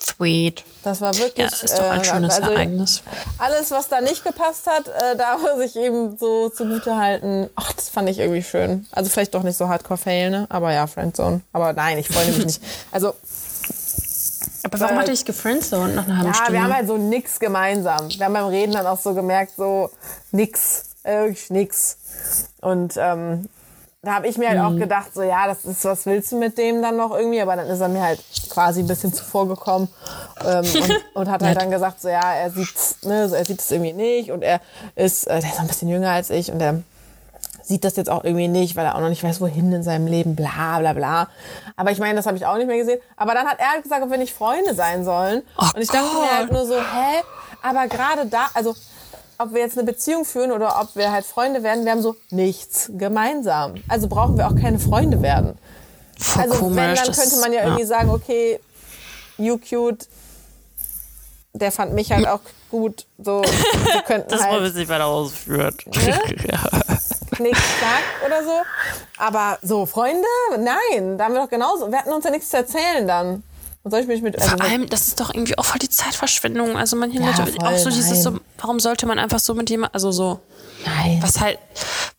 [0.00, 0.64] Sweet.
[0.84, 1.50] Das war wirklich.
[1.50, 3.02] Ja, ist doch ein äh, schönes also Ereignis.
[3.38, 7.50] Alles, was da nicht gepasst hat, äh, da muss ich eben so zugute halten.
[7.56, 8.86] Ach, das fand ich irgendwie schön.
[8.92, 10.46] Also vielleicht doch nicht so Hardcore-Fail, ne?
[10.50, 11.40] Aber ja, Friendzone.
[11.52, 12.62] Aber nein, ich freue mich nicht.
[12.92, 13.14] Also,
[14.62, 16.52] Aber warum Weil- hat er dich gefriendzoned nach einer halben ja, Stunde?
[16.52, 18.08] wir haben halt so nix gemeinsam.
[18.08, 19.90] Wir haben beim Reden dann auch so gemerkt, so
[20.30, 21.96] nix, äh, wirklich nix.
[22.60, 23.48] Und ähm,
[24.02, 26.56] da habe ich mir halt auch gedacht, so ja, das ist, was willst du mit
[26.56, 27.40] dem dann noch irgendwie?
[27.40, 29.88] Aber dann ist er mir halt quasi ein bisschen zuvor gekommen
[30.46, 33.60] ähm, und, und hat halt dann gesagt, so ja, er sieht's, ne, so, er sieht
[33.60, 34.60] es irgendwie nicht und er
[34.94, 36.82] ist, äh, der ist ein bisschen jünger als ich und er
[37.68, 40.06] sieht das jetzt auch irgendwie nicht, weil er auch noch nicht weiß, wohin in seinem
[40.06, 41.28] Leben, bla bla bla.
[41.76, 42.98] Aber ich meine, das habe ich auch nicht mehr gesehen.
[43.16, 45.42] Aber dann hat er halt gesagt, ob wir nicht Freunde sein sollen.
[45.58, 46.56] Oh und ich dachte mir halt Gott.
[46.56, 47.22] nur so, hä?
[47.62, 48.74] Aber gerade da, also
[49.38, 52.16] ob wir jetzt eine Beziehung führen oder ob wir halt Freunde werden, wir haben so
[52.30, 53.74] nichts gemeinsam.
[53.88, 55.56] Also brauchen wir auch keine Freunde werden.
[56.18, 56.76] Voll Also komisch.
[56.76, 58.58] wenn, dann könnte man ja irgendwie sagen, okay,
[59.36, 60.08] you cute,
[61.52, 63.06] der fand mich halt auch gut.
[63.18, 65.84] So, wir könnten Das halt wir nicht weiter ausführt.
[65.86, 68.50] Knick, Knack oder so.
[69.18, 70.26] Aber so, Freunde?
[70.58, 71.90] Nein, da haben wir doch genauso.
[71.90, 73.42] Wir hatten uns ja nichts zu erzählen dann.
[73.88, 74.38] Und soll ich mich mit.
[74.38, 76.76] Also Vor allem, das ist doch irgendwie auch voll die Zeitverschwendung.
[76.76, 79.94] Also manche Ja, Leute, auch so dieses so, warum sollte man einfach so mit jemandem,
[79.94, 80.40] also so,
[80.84, 81.18] Nein.
[81.22, 81.58] Was halt,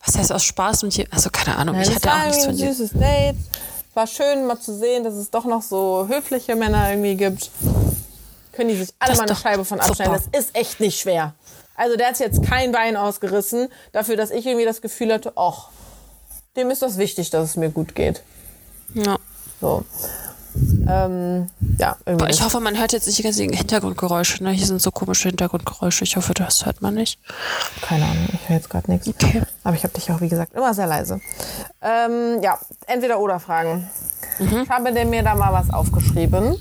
[0.04, 2.56] was heißt aus Spaß und hier, also keine Ahnung, Nein, ich hatte auch nichts von
[2.56, 2.74] dir.
[2.74, 3.36] süßes Date.
[3.94, 7.50] War schön mal zu sehen, dass es doch noch so höfliche Männer irgendwie gibt.
[8.52, 10.16] Können die sich alle Das mal eine Scheibe von abschneiden.
[10.16, 10.28] super.
[10.32, 11.34] Das ist echt nicht schwer.
[11.76, 15.68] Also der hat jetzt kein Bein ausgerissen, dafür, dass ich irgendwie das Gefühl hatte, ach,
[16.56, 18.22] dem ist das wichtig, dass es mir gut geht.
[18.94, 19.18] Ja.
[19.60, 19.84] So.
[20.88, 21.48] Ähm,
[21.78, 21.96] ja.
[22.04, 24.42] Aber ich hoffe, man hört jetzt nicht die ganzen Hintergrundgeräusche.
[24.42, 24.50] Ne?
[24.50, 26.04] Hier sind so komische Hintergrundgeräusche.
[26.04, 27.18] Ich hoffe, das hört man nicht.
[27.82, 29.08] Keine Ahnung, ich höre jetzt gerade nichts.
[29.08, 29.42] Okay.
[29.64, 31.20] Aber ich habe dich auch, wie gesagt, immer sehr leise.
[31.82, 33.88] Ähm, ja, entweder oder Fragen.
[34.38, 34.62] Mhm.
[34.64, 36.56] Ich habe mir da mal was aufgeschrieben.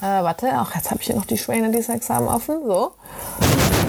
[0.00, 2.60] Äh, warte, ach, jetzt habe ich hier noch die Schwäne dieses Examen offen.
[2.66, 2.92] So.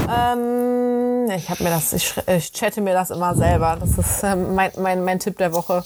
[0.09, 3.77] Ähm, ich habe mir das, ich, ich chatte mir das immer selber.
[3.79, 5.83] Das ist ähm, mein, mein, mein Tipp der Woche.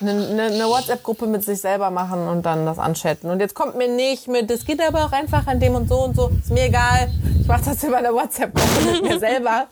[0.00, 3.30] Eine, eine, eine WhatsApp-Gruppe mit sich selber machen und dann das anchatten.
[3.30, 6.04] Und jetzt kommt mir nicht mit, das geht aber auch einfach an dem und so
[6.04, 6.30] und so.
[6.38, 7.10] Ist mir egal.
[7.40, 9.66] Ich mache das über eine WhatsApp-Gruppe mit mir selber.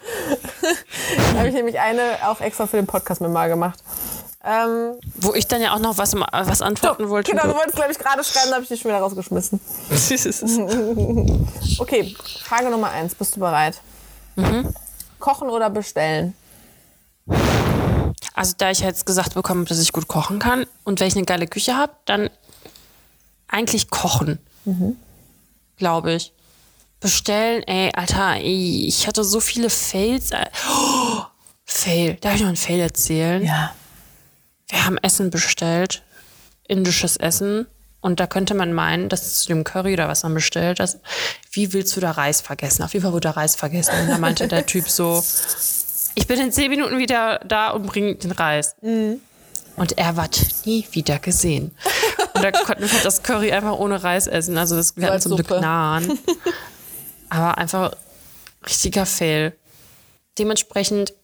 [1.33, 3.81] da habe ich nämlich eine auch extra für den Podcast mit mal gemacht.
[4.47, 7.31] Ähm, Wo ich dann ja auch noch was, was antworten wollte.
[7.31, 9.61] genau, du wolltest, glaube ich, gerade schreiben, da habe ich dich schon wieder rausgeschmissen.
[11.79, 12.15] Okay,
[12.45, 13.15] Frage Nummer eins.
[13.15, 13.81] Bist du bereit?
[15.19, 16.35] Kochen oder bestellen?
[18.35, 21.25] Also da ich jetzt gesagt bekomme, dass ich gut kochen kann und wenn ich eine
[21.25, 22.29] geile Küche habe, dann
[23.49, 24.39] eigentlich kochen.
[25.77, 26.33] Glaube ich.
[27.01, 30.31] Bestellen, ey, Alter, ey, ich hatte so viele Fails.
[30.31, 31.23] äh, Oh,
[31.65, 33.45] Fail, darf ich noch einen Fail erzählen?
[33.45, 33.75] Ja.
[34.69, 36.03] Wir haben Essen bestellt,
[36.67, 37.67] indisches Essen.
[38.01, 40.99] Und da könnte man meinen, dass zu dem Curry oder was man bestellt, dass,
[41.53, 42.83] wie willst du da Reis vergessen?
[42.83, 43.93] Auf jeden Fall wurde da Reis vergessen.
[44.03, 45.23] Und da meinte der Typ so,
[46.15, 48.77] ich bin in zehn Minuten wieder da und bringe den Reis.
[49.77, 51.73] Und er wird nie wieder gesehen.
[52.35, 54.57] Und da konnten wir das Curry einfach ohne Reis essen.
[54.57, 55.51] Also das, wir hatten zum Glück.
[55.61, 56.19] Naan.
[57.29, 57.93] Aber einfach
[58.65, 59.57] richtiger Fail.
[60.39, 61.15] Dementsprechend,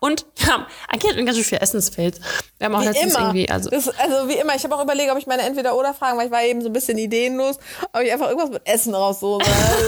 [0.00, 2.20] und wir haben eigentlich hatten wir ganz schön viel Essensfails.
[2.58, 3.26] Wir haben auch Wie letztens immer.
[3.26, 4.54] irgendwie, also das, also wie immer.
[4.54, 6.98] Ich habe auch überlegt, ob ich meine Entweder-Oder-Fragen, weil ich war eben so ein bisschen
[6.98, 7.58] ideenlos,
[7.92, 9.44] ob ich einfach irgendwas mit Essen raussuche.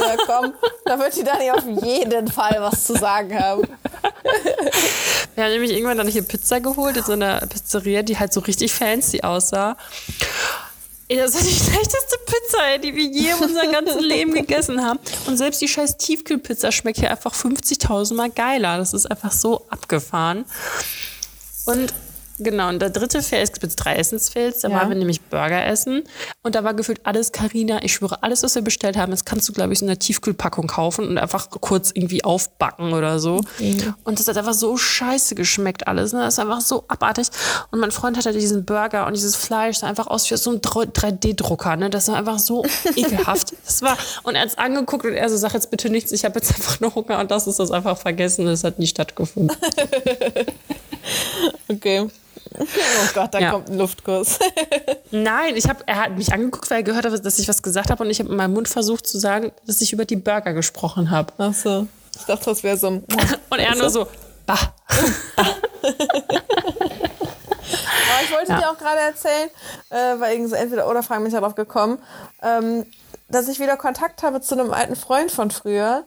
[0.08, 0.54] Also, komm,
[0.84, 3.62] da wird die Dani auf jeden Fall was zu sagen haben.
[5.34, 8.40] Wir haben nämlich irgendwann dann hier Pizza geholt in so einer Pizzeria, die halt so
[8.40, 9.76] richtig fancy aussah.
[11.16, 15.00] Das war die schlechteste Pizza, die wir je in unserem ganzen Leben gegessen haben.
[15.26, 18.78] Und selbst die scheiß Tiefkühlpizza schmeckt hier einfach 50.000 Mal geiler.
[18.78, 20.44] Das ist einfach so abgefahren.
[21.66, 21.92] Und
[22.42, 24.60] genau, und der dritte Fail, es gibt jetzt drei Essensfails.
[24.60, 24.76] Da Ja.
[24.76, 26.02] waren wir nämlich Burger essen.
[26.42, 27.82] Und da war gefühlt alles Carina.
[27.82, 30.66] Ich schwöre, alles, was wir bestellt haben, das kannst du, glaube ich, in einer Tiefkühlpackung
[30.66, 33.40] kaufen und einfach kurz irgendwie aufbacken oder so.
[34.04, 36.12] Und das hat einfach so scheiße geschmeckt alles.
[36.12, 36.20] Ne?
[36.20, 37.28] Das ist einfach so abartig.
[37.70, 40.50] Und mein Freund hatte diesen Burger und dieses Fleisch sah einfach aus wie aus so
[40.50, 41.76] einem 3D-Drucker.
[41.76, 41.90] Ne?
[41.90, 42.64] Das war einfach so
[42.96, 43.54] ekelhaft.
[43.64, 46.24] Das war, und er hat es angeguckt und er so, sag jetzt bitte nichts, ich
[46.24, 48.46] habe jetzt einfach nur Hunger und das ist das einfach vergessen.
[48.46, 49.50] Das hat nie stattgefunden.
[51.68, 52.08] Okay.
[52.58, 52.64] Oh
[53.14, 53.50] Gott, da Ja.
[53.52, 54.38] kommt ein Luftkuss.
[55.10, 57.90] Nein, ich hab, er hat mich angeguckt, weil er gehört hat, dass ich was gesagt
[57.90, 60.52] habe und ich habe in meinem Mund versucht zu sagen, dass ich über die Burger
[60.52, 61.32] gesprochen habe.
[61.38, 61.86] Ach so.
[62.18, 63.04] Ich dachte, das wäre so ein...
[63.50, 64.06] Und er nur so,
[64.44, 64.58] bah.
[65.36, 65.54] Aber
[68.24, 69.48] ich wollte dir auch gerade erzählen,
[69.90, 71.98] äh, weil irgendwie so entweder oder Fragen mich darauf gekommen,
[72.42, 72.86] ähm,
[73.28, 76.04] dass ich wieder Kontakt habe zu einem alten Freund von früher.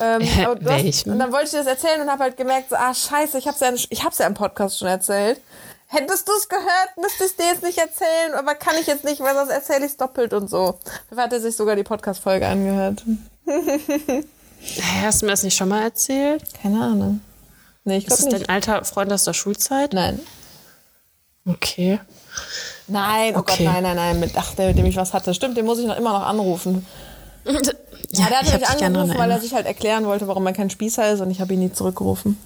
[0.00, 1.12] Ähm, Äh, welchen?
[1.12, 3.46] und dann wollte ich dir das erzählen und habe halt gemerkt, so, ah scheiße, ich
[3.46, 5.40] habe es ja, ich hab's ja im Podcast schon erzählt.
[5.88, 9.20] Hättest du es gehört, müsste ich dir jetzt nicht erzählen, aber kann ich jetzt nicht,
[9.20, 10.78] weil sonst erzähle ich es doppelt und so.
[11.10, 13.02] Dafür hat er sich sogar die Podcast-Folge angehört.
[15.02, 16.44] Hast du mir das nicht schon mal erzählt?
[16.62, 17.20] Keine Ahnung.
[17.84, 19.92] Nee, ich Ist das dein alter Freund aus der Schulzeit?
[19.92, 20.20] Nein.
[21.46, 21.98] Okay.
[22.86, 23.64] Nein, oh Okay.
[23.64, 24.20] Gott, nein, nein, nein.
[24.20, 25.32] Mit, ach, der, mit dem ich was hatte.
[25.34, 26.86] Stimmt, den muss ich noch immer noch anrufen.
[27.44, 30.70] Ja, der hat mich gerne angerufen, weil er sich halt erklären wollte, warum er kein
[30.70, 32.36] Spießer ist und ich habe ihn nie zurückgerufen.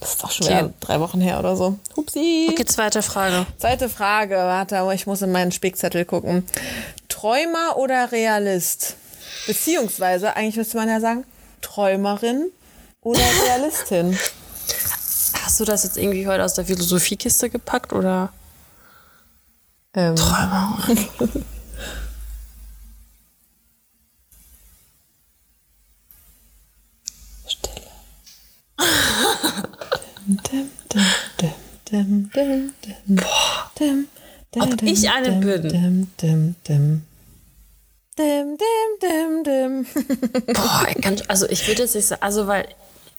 [0.00, 0.58] Das ist doch schon Okay.
[0.58, 1.78] wieder drei Wochen her oder so.
[1.96, 2.48] Hupsi.
[2.50, 3.46] Okay, zweite Frage.
[3.58, 4.36] Zweite Frage.
[4.36, 6.44] Warte, ich muss in meinen Spickzettel gucken.
[7.08, 8.96] Träumer oder Realist?
[9.46, 11.24] Beziehungsweise, eigentlich müsste man ja sagen,
[11.62, 12.50] Träumerin
[13.00, 14.18] oder Realistin?
[15.44, 18.32] Hast du das jetzt irgendwie heute aus der Philosophiekiste gepackt oder?
[19.94, 20.98] ähm, Stille.
[34.58, 35.68] Ob ich eine bin?
[35.68, 37.06] Dim, dim, dim.
[39.44, 39.86] Dim.
[40.54, 42.66] Boah, kann, also ich würde jetzt nicht sagen, also weil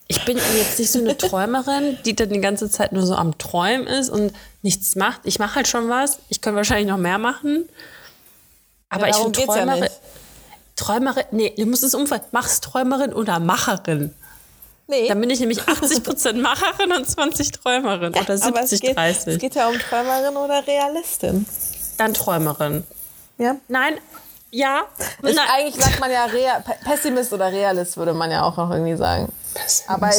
[0.07, 3.37] ich bin jetzt nicht so eine Träumerin, die dann die ganze Zeit nur so am
[3.37, 5.21] Träumen ist und nichts macht.
[5.25, 6.19] Ich mache halt schon was.
[6.29, 7.67] Ich könnte wahrscheinlich noch mehr machen.
[8.89, 9.89] Aber Ja, ich finde geht's ja Träumerin.
[10.77, 12.21] Träumerin, nee, du musst es umfallen.
[12.31, 14.13] Machst Träumerin oder Macherin?
[14.87, 15.07] Nee.
[15.09, 18.13] Dann bin ich nämlich 80% Macherin und 20 Träumerin.
[18.13, 19.33] oder Aber es 70, geht, 30.
[19.33, 21.45] es geht ja um Träumerin oder Realistin.
[21.97, 22.83] Dann Träumerin.
[23.37, 23.55] Ja?
[23.67, 23.95] Nein,
[24.51, 24.83] ja.
[25.21, 25.45] Ist, Nein.
[25.53, 28.95] eigentlich sagt man ja Rea Pe- Pessimist oder Realist, würde man ja auch noch irgendwie
[28.95, 29.31] sagen.
[29.87, 30.09] Aber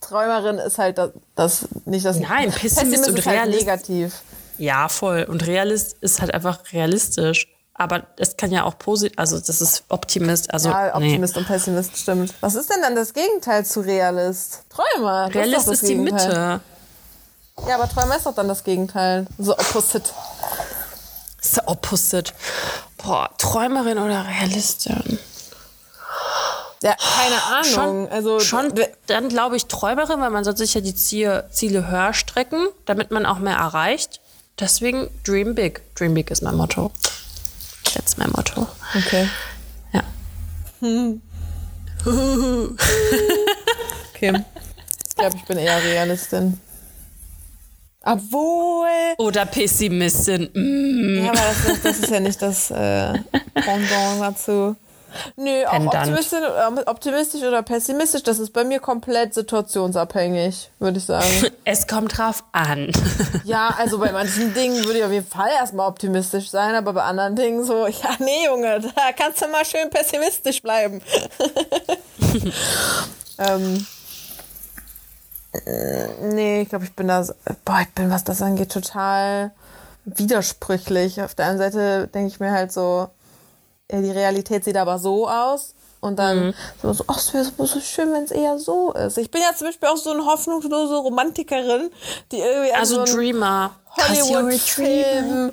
[0.00, 2.18] Träumerin ist halt das, das nicht das.
[2.18, 3.60] Nein, Pessimist und ist halt Realist.
[3.60, 4.22] negativ.
[4.58, 5.26] Ja, voll.
[5.28, 7.48] Und Realist ist halt einfach realistisch.
[7.74, 10.52] Aber es kann ja auch positiv, also das ist Optimist.
[10.52, 11.06] Also, Ja, nee.
[11.06, 12.34] Optimist und Pessimist stimmt.
[12.40, 14.64] Was ist denn dann das Gegenteil zu Realist?
[14.68, 15.34] Träumer.
[15.34, 15.94] Realist das ist die.
[15.94, 16.60] Mitte.
[17.66, 19.26] Ja, aber Träumer ist doch dann das Gegenteil.
[19.38, 20.10] So opposite.
[21.40, 22.32] ist der Opposite.
[22.98, 25.18] Boah, Träumerin oder Realistin?
[26.82, 27.64] Ja, keine Ahnung.
[27.64, 28.72] Schon, also schon
[29.06, 33.10] dann glaube ich Träumerin, weil man sollte sich ja die Ziele, Ziele höher strecken, damit
[33.10, 34.20] man auch mehr erreicht.
[34.58, 35.82] Deswegen Dream Big.
[35.94, 36.90] Dream Big ist mein Motto.
[37.94, 38.66] That's mein Motto.
[38.94, 39.28] Okay.
[39.92, 40.02] Ja.
[44.14, 44.44] Okay.
[45.08, 46.60] Ich glaube, ich bin eher Realistin.
[48.04, 48.86] Obwohl.
[49.18, 50.48] Oder Pessimistin.
[50.54, 51.24] Mm.
[51.24, 53.14] Ja, aber das ist, das ist ja nicht das äh,
[53.54, 54.76] Pendant dazu.
[55.36, 61.04] Nö, auch optimistisch, äh, optimistisch oder pessimistisch, das ist bei mir komplett situationsabhängig, würde ich
[61.04, 61.26] sagen.
[61.64, 62.90] Es kommt drauf an.
[63.44, 67.02] Ja, also bei manchen Dingen würde ich auf jeden Fall erstmal optimistisch sein, aber bei
[67.02, 71.02] anderen Dingen so, ja, nee, Junge, da kannst du mal schön pessimistisch bleiben.
[73.38, 73.86] ähm,
[75.52, 77.24] äh, nee, ich glaube, ich bin da,
[77.64, 79.52] boah, ich bin, was das angeht, total
[80.04, 81.22] widersprüchlich.
[81.22, 83.08] Auf der einen Seite denke ich mir halt so,
[83.92, 85.74] ja, die Realität sieht aber so aus.
[86.00, 89.18] Und dann so, so, ach, es wäre so schön, wenn es eher so ist.
[89.18, 91.90] Ich bin ja zum Beispiel auch so eine hoffnungslose Romantikerin,
[92.32, 93.76] die irgendwie an Also so ein Dreamer.
[93.96, 95.52] Hollywood-Film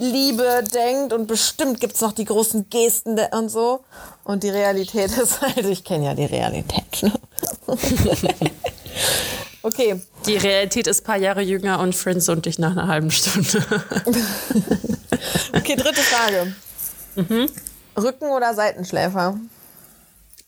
[0.00, 3.80] Liebe denkt und bestimmt gibt's noch die großen Gesten und so.
[4.24, 7.02] Und die Realität ist halt, ich kenne ja die Realität.
[7.02, 7.12] Ne?
[9.62, 13.10] okay, Die Realität ist ein paar Jahre jünger und Friends und dich nach einer halben
[13.10, 13.62] Stunde.
[15.54, 16.54] okay, dritte Frage.
[17.16, 17.50] Mhm.
[17.96, 19.38] Rücken- oder Seitenschläfer?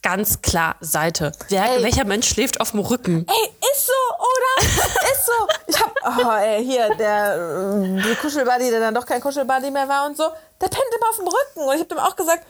[0.02, 1.32] Ganz klar Seite.
[1.48, 3.26] Wer, welcher Mensch schläft auf dem Rücken?
[3.28, 4.68] Ey, ist so, oder?
[5.12, 5.32] ist so.
[5.66, 5.92] Ich hab,
[6.24, 10.16] oh, ey, hier, der, äh, der Kuschelbuddy, der dann doch kein Kuschelbuddy mehr war und
[10.16, 10.24] so,
[10.60, 11.68] der pennt immer auf dem Rücken.
[11.68, 12.44] Und ich hab dem auch gesagt,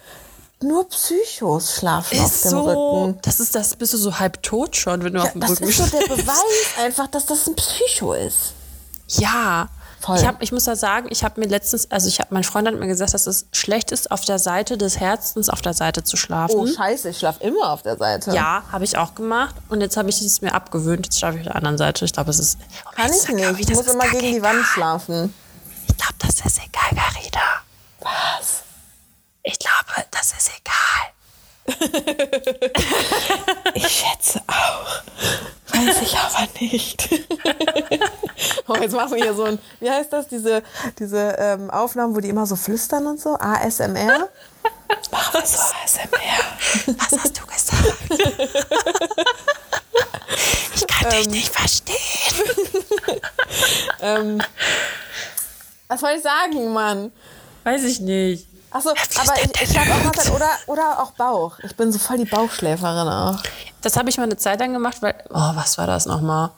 [0.61, 3.01] nur Psychos schlafen auf Ist dem so.
[3.05, 3.19] Rücken.
[3.23, 5.69] Das ist das, bist du so halb tot schon, wenn du auf dem Das Rücken
[5.69, 6.25] ist so der schläfst.
[6.25, 8.53] Beweis einfach, dass das ein Psycho ist.
[9.07, 9.69] Ja.
[9.99, 10.17] Voll.
[10.17, 12.67] Ich, hab, ich muss da sagen, ich habe mir letztens, also ich hab, mein Freund
[12.67, 16.03] hat mir gesagt, dass es schlecht ist, auf der Seite des Herzens auf der Seite
[16.03, 16.55] zu schlafen.
[16.55, 18.31] Oh, scheiße, ich schlaf immer auf der Seite.
[18.31, 19.55] Ja, habe ich auch gemacht.
[19.67, 21.05] Und jetzt habe ich es mir abgewöhnt.
[21.05, 22.05] Jetzt schlafe ich auf der anderen Seite.
[22.05, 22.57] Ich glaube, es ist.
[22.85, 23.69] Oh, Kann ich nicht.
[23.69, 24.41] Ich muss immer gegen die.
[24.41, 25.33] Wand schlafen.
[25.87, 27.39] Ich glaube, das ist egal, Garida.
[27.99, 28.63] Was?
[29.43, 31.13] Ich glaube, das ist egal.
[33.75, 35.01] Ich schätze auch.
[35.73, 37.07] Weiß ich aber nicht.
[38.67, 40.63] oh, jetzt machen wir hier so ein, wie heißt das, diese,
[40.97, 43.35] diese ähm, Aufnahmen, wo die immer so flüstern und so?
[43.35, 44.27] ASMR?
[45.11, 46.97] Machen wir so ASMR.
[46.97, 47.87] Was hast du gesagt?
[50.75, 51.99] ich kann dich nicht verstehen.
[54.01, 54.41] Ähm,
[55.89, 57.11] was soll ich sagen, Mann?
[57.63, 58.48] Weiß ich nicht.
[58.71, 61.57] Achso, aber ich, ich schlafe auch Zeit oder, oder auch Bauch.
[61.63, 63.41] Ich bin so voll die Bauchschläferin auch.
[63.81, 65.15] Das habe ich mal eine Zeit lang gemacht, weil.
[65.29, 66.51] Oh, was war das nochmal?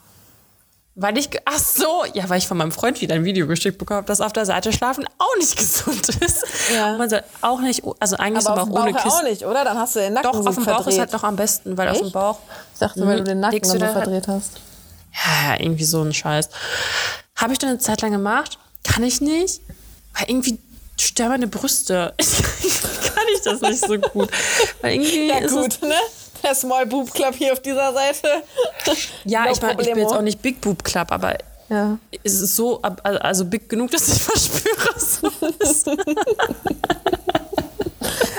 [0.95, 1.29] Weil ich.
[1.45, 4.19] Ach so, ja, weil ich von meinem Freund wieder ein Video geschickt bekommen habe, dass
[4.19, 6.43] auf der Seite schlafen auch nicht gesund ist.
[6.73, 6.91] Ja.
[6.91, 7.81] Und Man soll auch nicht.
[7.99, 9.17] Also eigentlich Aber aber auf dem auch ohne Bauch Kissen.
[9.19, 9.63] auch nicht, oder?
[9.63, 10.93] Dann hast du den Nacken Doch, so auf dem Bauch verdreht.
[10.93, 12.13] ist halt noch am besten, weil auf dem Echt?
[12.13, 12.39] Bauch.
[12.73, 14.51] Ich dachte, weil du den Nacken dann du so halt- verdreht hast.
[15.13, 16.49] Ja, irgendwie so ein Scheiß.
[17.37, 18.57] Habe ich dann eine Zeit lang gemacht.
[18.83, 19.61] Kann ich nicht.
[20.13, 20.59] Weil irgendwie
[21.07, 22.13] stören meine Brüste.
[22.17, 24.29] kann ich das nicht so gut.
[24.81, 25.95] Weil irgendwie Ja, ist gut, ne?
[26.43, 28.27] Der Small Boob Club hier auf dieser Seite.
[28.85, 31.37] Es, ja, No ich, mein, ich bin jetzt auch nicht Big Boob Club, aber
[31.69, 31.97] Ja.
[32.23, 34.95] es ist so, ab- also big genug, dass ich verspüre.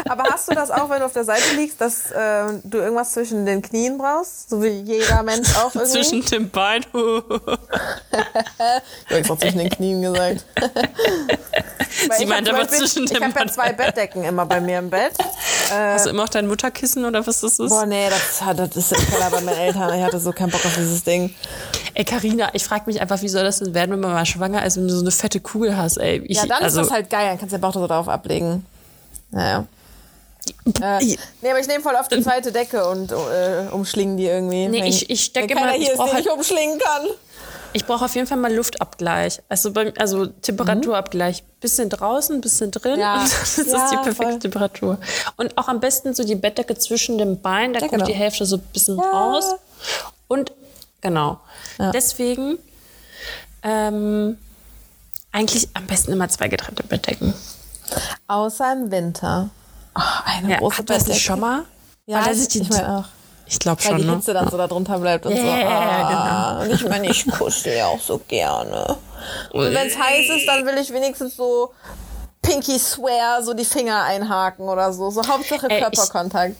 [0.09, 3.13] Aber hast du das auch, wenn du auf der Seite liegst, dass äh, du irgendwas
[3.13, 4.51] zwischen den Knien brauchst?
[4.51, 5.93] So wie jeder Mensch auch irgendwie?
[5.93, 6.85] Zwischen dem Bein.
[9.11, 10.45] Ich habe zwischen den Knien gesagt.
[12.17, 14.79] Sie ich meint aber Beispiel- zwischen Ich dem habe ja zwei Bettdecken immer bei mir
[14.79, 15.13] im Bett.
[15.71, 17.69] Hast du immer auch dein Mutterkissen oder was das ist?
[17.69, 19.95] Boah, nee, das, das ist im Keller bei meinen Eltern.
[19.95, 21.35] Ich hatte so keinen Bock auf dieses Ding.
[21.95, 24.65] Ey, Carina, ich frage mich einfach, wie soll das denn werden, wenn man mal schwanger
[24.65, 26.23] ist, wenn du so eine fette Kugel hast, ey.
[26.27, 27.29] Ich, Ja, dann also, ist das halt geil.
[27.29, 28.65] Dann kannst du den Bauch da so drauf ablegen.
[29.33, 29.67] Naja.
[30.81, 31.05] Äh,
[31.41, 34.69] nee, aber ich nehme voll oft die zweite Decke und äh, umschlingen die irgendwie.
[34.69, 37.07] Nee, wenn, ich- ich wenn immer- ich hier ist, brauch den halt- ich umschlingen kann.
[37.75, 39.41] Ich brauche auf jeden Fall mal Luftabgleich.
[39.49, 43.15] Also, beim, also Temperaturabgleich bisschen draußen, bisschen drin Ja.
[43.23, 44.39] und das Ja, ist die perfekte voll.
[44.41, 44.99] Temperatur.
[45.37, 48.07] Und auch am besten so die Bettdecke zwischen dem Bein, da Ja, kommt genau.
[48.07, 49.05] die Hälfte so ein bisschen Ja.
[49.11, 49.55] raus.
[50.29, 50.53] Und
[51.01, 51.41] genau.
[51.95, 52.59] Deswegen
[53.63, 54.37] ähm,
[55.31, 57.33] eigentlich am besten immer zwei getrennte Bettdecken.
[58.33, 59.51] Außer im Winter.
[59.95, 61.65] Ach, eine Ja, große hat das nicht schon mal?
[62.07, 63.05] Ja, Weil da ich, sich die, ich meine auch.
[63.47, 64.15] ich glaube Weil schon, die ne?
[64.17, 65.43] Hitze dann so da drunter bleibt und so.
[65.43, 68.97] Ja, Ah, Und ich meine, ich kuschel ja auch so gerne.
[69.53, 71.73] Und wenn es heiß ist, dann will ich wenigstens so
[72.41, 75.11] Pinky Swear, so die Finger einhaken oder so.
[75.11, 76.57] So Hauptsache Ey, ich- Körperkontakt.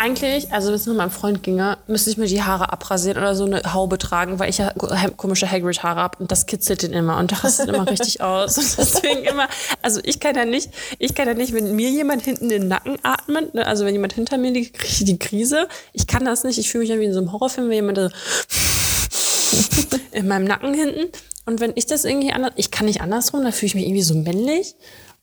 [0.00, 3.34] Eigentlich, also wenn es nur meinem Freund ginge, müsste ich mir die Haare abrasieren oder
[3.34, 4.70] so eine Haube tragen, weil ich ja
[5.16, 8.56] komische Hagrid-Haare habe und das kitzelt den immer und der rastet immer richtig aus.
[8.56, 9.48] Und deswegen immer,
[9.82, 10.70] also ich kann ja nicht,
[11.00, 14.12] ich kann ja nicht, wenn mir jemand hinten den Nacken atmet, ne, also wenn jemand
[14.12, 15.66] hinter mir liegt, kriege ich die Krise.
[15.92, 17.98] Ich kann das nicht, ich fühle mich ja wie in so einem Horrorfilm, wenn jemand
[17.98, 18.08] so
[20.12, 21.10] in meinem Nacken hinten.
[21.44, 24.02] Und wenn ich das irgendwie anders, ich kann nicht andersrum, da fühle ich mich irgendwie
[24.02, 24.76] so männlich.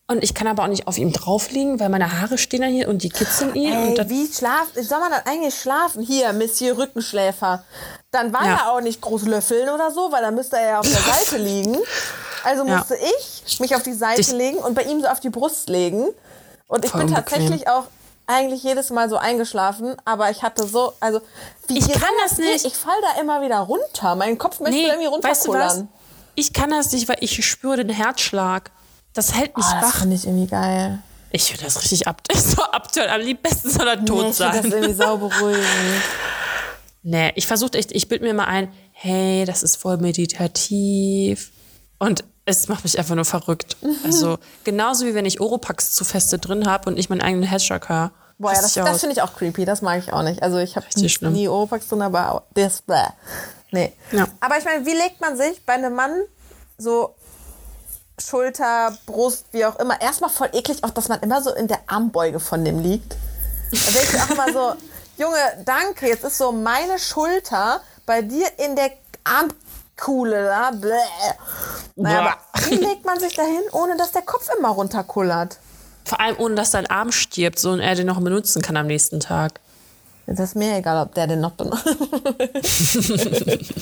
[0.07, 2.69] Und ich kann aber auch nicht auf ihm drauf liegen, weil meine Haare stehen dann
[2.71, 3.71] hier und die kitzeln ihn.
[3.75, 4.83] und Ey, dann, wie schlafen?
[4.83, 6.03] Soll man dann eigentlich schlafen?
[6.03, 7.63] Hier, Monsieur Rückenschläfer.
[8.11, 8.51] Dann war Ja.
[8.55, 11.37] er auch nicht groß löffeln oder so, weil dann müsste er ja auf der Seite
[11.37, 11.77] liegen.
[12.43, 12.77] Also Ja.
[12.77, 12.95] musste
[13.47, 16.07] ich mich auf die Seite Dich- legen und bei ihm so auf die Brust legen.
[16.67, 17.85] Und ich bin tatsächlich auch
[18.27, 21.19] eigentlich jedes Mal so eingeschlafen, aber ich hatte so, also
[21.67, 22.63] wie Ich kann das nicht.
[22.65, 24.13] Ich fall da immer wieder runter.
[24.15, 25.55] Mein Kopf möchte Nee, irgendwie weißt du was?
[25.77, 25.87] runterkullern.
[26.35, 28.69] Ich kann das nicht, weil ich spüre den Herzschlag.
[29.15, 29.99] Das hält mich Oh, das wach.
[30.01, 30.99] finde ich irgendwie geil.
[31.31, 33.09] Ich würde das richtig ab so abtören.
[33.09, 34.71] Am liebsten soll er Nee, tot ich finde das sein.
[34.71, 35.65] irgendwie sau beruhigend.
[37.03, 41.51] Nee, ich versuche echt, ich bilde mir mal ein, hey, das ist voll meditativ.
[41.99, 43.77] Und es macht mich einfach nur verrückt.
[44.03, 48.11] Also genauso wie wenn ich Oropax zu feste drin habe und ich meinen eigenen höre.
[48.37, 49.65] Boah, ja, das, ich das finde ich auch creepy.
[49.65, 50.43] Das mag ich auch nicht.
[50.43, 51.33] Also ich habe schlimm.
[51.33, 52.95] nie Oropax drin, aber das bäh.
[53.71, 53.93] Nee.
[54.11, 54.27] Ja.
[54.41, 56.11] Aber ich meine, wie legt man sich bei einem Mann
[56.77, 57.15] so
[58.17, 61.79] Schulter, Brust, wie auch immer, erstmal voll eklig, auch dass man immer so in der
[61.87, 63.15] Armbeuge von dem liegt.
[63.71, 64.73] Da denke ich auch immer so,
[65.17, 68.91] Junge, danke, jetzt ist so meine Schulter bei dir in der
[69.23, 70.71] Armkuhle da.
[70.71, 70.93] Bläh.
[71.95, 72.37] Naja, Boah.
[72.53, 75.57] aber wie legt man sich dahin, ohne dass der Kopf immer runterkullert?
[76.03, 78.87] Vor allem ohne, dass dein Arm stirbt so und er den noch benutzen kann am
[78.87, 79.59] nächsten Tag.
[80.27, 81.85] Das ist mir egal, ob der den noch benutzt.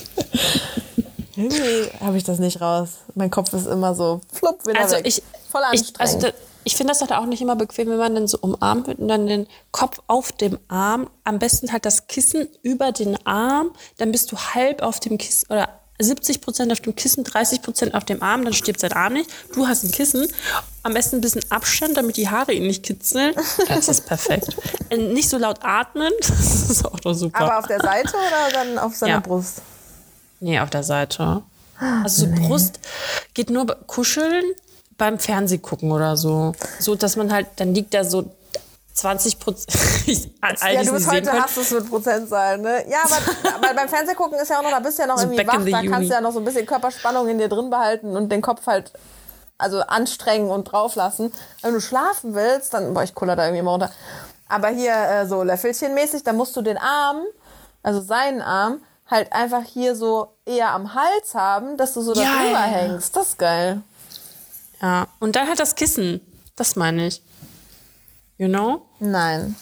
[1.35, 2.89] Irgendwie habe ich das nicht raus.
[3.15, 5.07] Mein Kopf ist immer so flupp wieder Also weg.
[5.07, 5.21] ich,
[5.51, 5.99] Voll ich, anstrengend.
[5.99, 6.27] also da,
[6.63, 9.07] ich finde das halt auch nicht immer bequem, wenn man dann so umarmt wird und
[9.07, 14.11] dann den Kopf auf dem Arm, am besten halt das Kissen über den Arm, dann
[14.11, 15.67] bist du halb auf dem Kissen oder
[15.99, 19.29] 70 Prozent auf dem Kissen, 30 Prozent auf dem Arm, dann stirbt sein Arm nicht.
[19.53, 20.27] Du hast ein Kissen,
[20.81, 23.33] am besten ein bisschen Abstand, damit die Haare ihn nicht kitzeln.
[23.67, 24.55] Das ist perfekt.
[24.89, 27.39] Äh, nicht so laut atmen, das ist auch doch super.
[27.41, 29.19] Aber auf der Seite oder dann auf seiner Ja.
[29.19, 29.61] Brust?
[30.43, 31.41] Nee, auf der Seite.
[32.03, 32.79] Also so Brust
[33.33, 34.43] geht nur kuscheln
[34.97, 36.53] beim Fernsehgucken oder so.
[36.79, 38.31] So, dass man halt, dann liegt da so
[38.93, 39.73] 20 Prozent.
[40.43, 42.83] Ja, du bist heute hast es mit Prozentzahlen, ne?
[42.89, 45.23] Ja, aber, aber beim Fernsehgucken ist ja auch noch, da bist du ja noch So
[45.23, 45.89] irgendwie wach, da uni.
[45.89, 48.67] kannst du ja noch so ein bisschen Körperspannung in dir drin behalten und den Kopf
[48.67, 48.91] halt
[49.57, 51.31] also anstrengen und drauf lassen.
[51.61, 53.91] Wenn du schlafen willst, dann, boah, ich kuller da irgendwie immer runter.
[54.49, 57.21] Aber hier äh, so Löffelchenmäßig, da musst du den Arm,
[57.81, 62.21] also seinen Arm, halt einfach hier so eher am Hals haben, dass du so Ja,
[62.37, 63.15] drüber ja, hängst.
[63.15, 63.81] Das ist geil.
[64.81, 66.21] Ja, und dann halt das Kissen.
[66.55, 67.21] Das meine ich.
[68.37, 68.81] You know?
[68.99, 69.55] Nein.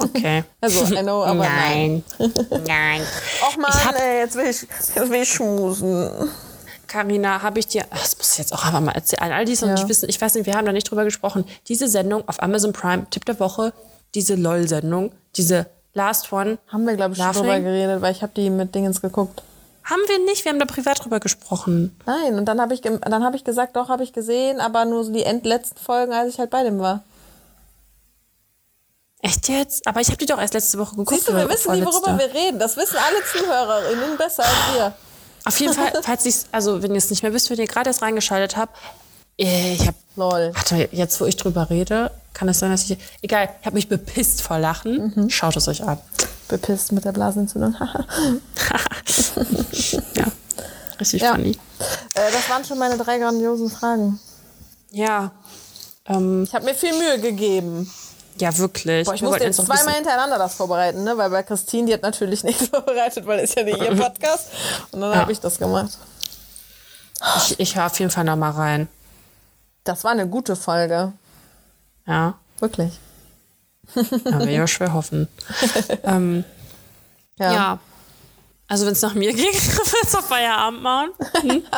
[0.00, 0.44] Okay.
[0.60, 2.04] Also, I know, aber nein.
[2.18, 2.32] nein.
[2.66, 3.02] Nein.
[3.48, 6.30] Och man, Ich hab- ey, jetzt will ich, jetzt will ich schmusen.
[6.88, 9.32] Carina, habe ich dir, ach, das muss ich jetzt auch einfach mal erzählen.
[9.32, 9.74] All die es noch Ja.
[9.74, 11.44] nicht wissen, ich weiß nicht, wir haben da nicht drüber gesprochen.
[11.68, 13.72] Diese Sendung auf Amazon Prime, Tipp der Woche,
[14.14, 16.58] diese LOL-Sendung, diese Last One.
[16.68, 17.42] Haben wir, glaube ich, schon Laughing?
[17.42, 19.42] drüber geredet, weil ich habe die mit Dingens geguckt.
[19.84, 21.98] Haben wir nicht, wir haben da privat drüber gesprochen.
[22.06, 25.04] Nein, und dann habe ich, dann hab ich gesagt, doch, habe ich gesehen, aber nur
[25.04, 27.02] so die endletzten Folgen, als ich halt bei dem war.
[29.20, 29.86] Echt jetzt?
[29.86, 31.10] Aber ich habe die doch erst letzte Woche geguckt.
[31.10, 32.58] Siehst du, wir wissen nie, worüber wir reden.
[32.58, 34.92] Das wissen alle ZuhörerInnen besser als wir.
[35.44, 37.90] Auf jeden Fall, falls ich also wenn ihr es nicht mehr wisst, wenn ihr gerade
[37.90, 38.76] erst reingeschaltet habt,
[39.38, 40.52] äh, ich habe Lol.
[40.54, 43.88] Warte, jetzt wo ich drüber rede, kann es sein, dass ich egal, ich habe mich
[43.88, 45.12] bepisst vor Lachen.
[45.14, 45.30] Mhm.
[45.30, 45.98] Schaut es euch an.
[46.48, 47.74] Bepisst mit der Blasenentzündung.
[50.14, 50.26] Ja.
[51.00, 51.32] Richtig Ja.
[51.34, 51.52] funny.
[52.14, 54.20] äh, das waren schon meine drei grandiosen Fragen.
[54.90, 55.30] Ja.
[56.06, 57.90] Ähm, Ich habe mir viel Mühe gegeben.
[58.38, 59.06] ja, wirklich.
[59.06, 61.16] Boah, ich Wir musste jetzt zweimal hintereinander das vorbereiten, ne?
[61.16, 64.48] Weil bei Christine, die hat natürlich nichts vorbereitet, weil ist ja nicht ihr Podcast.
[64.92, 65.18] Und dann Ja.
[65.18, 65.98] habe ich das gemacht.
[67.38, 68.88] Ich, ich höre auf jeden Fall noch mal rein.
[69.84, 71.12] Das war eine gute Folge.
[72.06, 72.34] Ja.
[72.60, 72.92] Wirklich.
[73.94, 75.28] Ja, will ja schwer hoffen.
[76.04, 76.44] ähm,
[77.38, 77.52] Ja.
[77.52, 77.78] ja.
[78.68, 81.10] Also wenn es nach mir ging, würde es auf Feierabend machen.
[81.42, 81.62] Hm?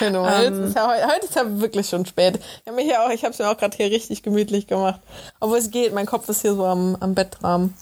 [0.00, 0.60] Du willst.
[0.70, 2.38] Ist ja heute, ist ja wirklich schon spät.
[2.38, 5.00] Ich habe mir auch, ich habe es mir auch gerade hier richtig gemütlich gemacht.
[5.40, 7.74] Obwohl es geht, mein Kopf ist hier so am, am Bettrahmen.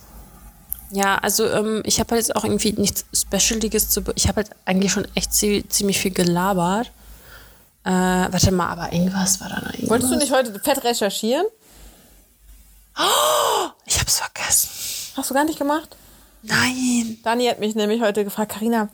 [0.91, 4.03] Ja, also ähm, ich habe halt jetzt auch irgendwie nichts Specialiges zu.
[4.14, 6.91] Ich habe halt eigentlich schon echt zie- ziemlich viel gelabert.
[7.87, 9.91] Äh, warte mal, aber irgendwas war da noch irgendwas.
[9.91, 11.47] Wolltest du nicht heute fett recherchieren?
[13.87, 14.70] Ich hab's vergessen.
[15.16, 15.97] Hast du gar nicht gemacht?
[16.43, 17.18] Nein.
[17.24, 18.89] Dani hat mich nämlich heute gefragt, Karina,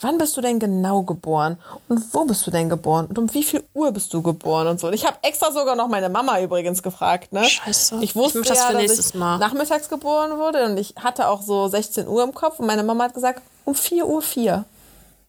[0.00, 1.56] wann bist du denn genau geboren?
[1.88, 3.06] Und wo bist du denn geboren?
[3.06, 4.88] Und um wie viel Uhr bist du geboren und so?
[4.88, 7.44] Und ich habe extra sogar noch meine Mama übrigens gefragt, ne?
[7.44, 7.98] Scheiße.
[8.02, 9.38] Ich wusste Ich das ja, dass ich Mal.
[9.38, 13.04] nachmittags geboren wurde und ich hatte auch so 16 Uhr im Kopf und meine Mama
[13.04, 14.64] hat gesagt, um 4 Uhr 4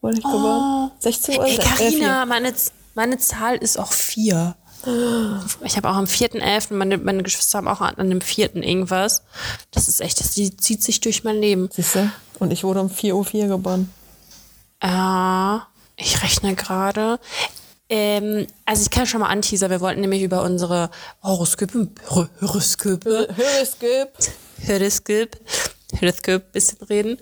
[0.00, 0.90] wurde ich geboren.
[0.98, 1.44] 16 Uhr.
[1.44, 1.46] Oh.
[1.46, 4.56] Ey, äh, Carina, meine, Z- meine Zahl ist auch vier.
[5.64, 8.56] Ich habe auch am 4.11., meine, meine Geschwister haben auch an, an dem 4.
[8.56, 9.22] irgendwas.
[9.70, 11.68] Das ist echt, das die zieht sich durch mein Leben.
[11.72, 12.10] Siehst du?
[12.40, 13.92] Und ich wurde um 4 Uhr 4 geboren.
[14.82, 17.18] Ja, ich rechne gerade.
[17.88, 20.90] Ähm, also ich kann schon mal anteasern, wir wollten nämlich über unsere
[21.22, 24.12] Horoskope, Hor- Horoskope, Horoskop.
[24.66, 25.36] Horoskop,
[26.00, 27.18] Horoskop bisschen reden.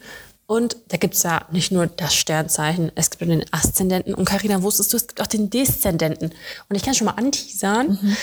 [0.46, 4.14] Und da gibt's ja nicht nur das Sternzeichen, es gibt den Aszendenten.
[4.14, 6.32] Und Carina, wusstest du, es gibt auch den Deszendenten.
[6.68, 8.16] Und ich kann schon mal anteasern,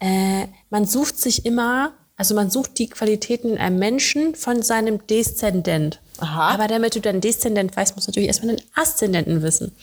[0.00, 5.06] äh, man sucht sich immer, also man sucht die Qualitäten in einem Menschen von seinem
[5.06, 6.00] Deszendent.
[6.18, 6.48] Aha.
[6.48, 9.74] Aber damit du deinen Deszendent weißt, musst du natürlich erstmal den Aszendenten wissen.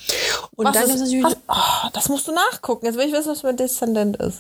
[0.56, 1.24] Und Was dann ist, ist natürlich.
[1.24, 2.88] was, oh, das musst du nachgucken.
[2.88, 4.40] Jetzt will ich wissen, was mein Deszendent ist.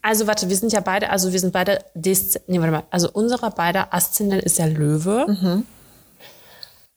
[0.00, 3.10] Also warte, wir sind ja beide, also wir sind beide Desz nee, warte mal, also
[3.12, 5.26] unserer beider Aszendent ist der Löwe.
[5.28, 5.66] Mhm.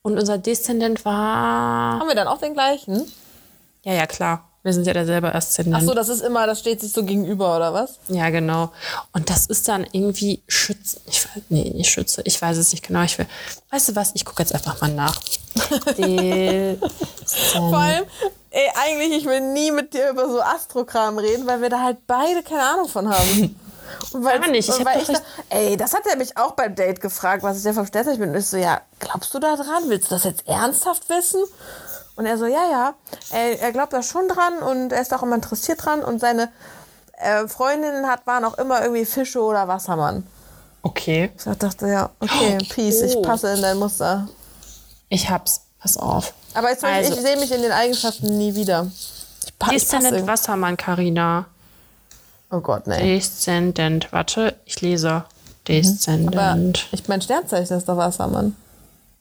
[0.02, 3.12] Und unser Deszendent war Haben wir dann auch den gleichen?
[3.84, 5.78] ja ja klar, wir sind ja derselbe Aszendent.
[5.78, 8.00] Ach so, das ist immer, das steht sich so gegenüber, oder was?
[8.10, 8.72] Ja, genau.
[9.14, 11.00] Und das ist dann irgendwie Schütze.
[11.06, 12.22] Ich weiß, nee, nicht Schütze.
[12.26, 13.04] Ich weiß es nicht genau.
[13.04, 13.26] Ich will,
[13.72, 14.12] weißt du was?
[14.16, 15.20] Ich gucke jetzt einfach mal nach.
[17.54, 18.04] Vor allem,
[18.50, 22.06] ey, eigentlich, ich will nie mit dir über so Astrokram reden, weil wir da halt
[22.08, 23.60] beide keine Ahnung von haben.
[24.14, 25.20] Und weil, Gar nicht, ich weil ich da,
[25.50, 28.30] ey, das hat er mich auch beim Date gefragt, was ich ja vom Sternzeichen bin.
[28.32, 29.84] Und ich so, ja, glaubst du da dran?
[29.88, 31.44] Willst du das jetzt ernsthaft wissen?
[32.16, 32.94] Und er so, ja, ja,
[33.32, 36.52] er, er glaubt da schon dran und er ist auch immer interessiert dran und seine
[37.14, 40.28] äh, Freundinnen hat, waren auch immer irgendwie Fische oder Wassermann.
[40.82, 41.32] okay.
[41.38, 43.22] Ich dachte, ja, okay, peace, ich Oh.
[43.22, 44.28] passe in dein Muster.
[45.10, 45.62] Ich hab's.
[45.80, 46.34] Pass auf.
[46.54, 48.88] Aber jetzt, Also- ich sehe mich in den Eigenschaften nie wieder.
[49.46, 51.46] Ich, pa ich passe Wassermann, Carina.
[52.52, 53.16] Oh Gott, nee.
[53.16, 54.12] Deszendent.
[54.12, 55.10] Warte, ich lese.
[55.10, 55.26] Aber
[55.68, 56.88] Deszendent.
[56.92, 58.56] ich mein Sternzeichen ist doch Wassermann.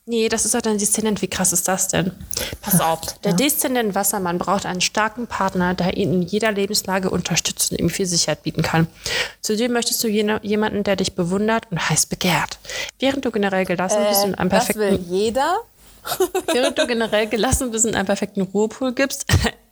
[0.06, 1.20] Nee, das ist doch dein Deszendent.
[1.20, 2.12] Wie krass ist das denn?
[2.62, 3.00] Pass auf.
[3.24, 7.90] Der Deszendent Wassermann braucht einen starken Partner, der ihn in jeder Lebenslage unterstützt und ihm
[7.90, 8.86] viel Sicherheit bieten kann.
[9.42, 12.58] Zudem möchtest du jene, jemanden, der dich bewundert und heiß begehrt.
[12.98, 15.56] Während du generell gelassen bist und einem Äh, das will perfekten, jeder.
[16.54, 19.26] während du generell gelassen bist und einen perfekten Ruhepool gibst,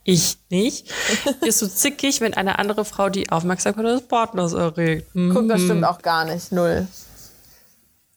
[0.09, 0.89] ich nicht,
[1.41, 5.13] wirst du zickig, wenn eine andere Frau die Aufmerksamkeit des Partners erregt.
[5.13, 5.33] Hm.
[5.33, 6.51] Guck, das stimmt auch gar nicht.
[6.53, 6.87] Null.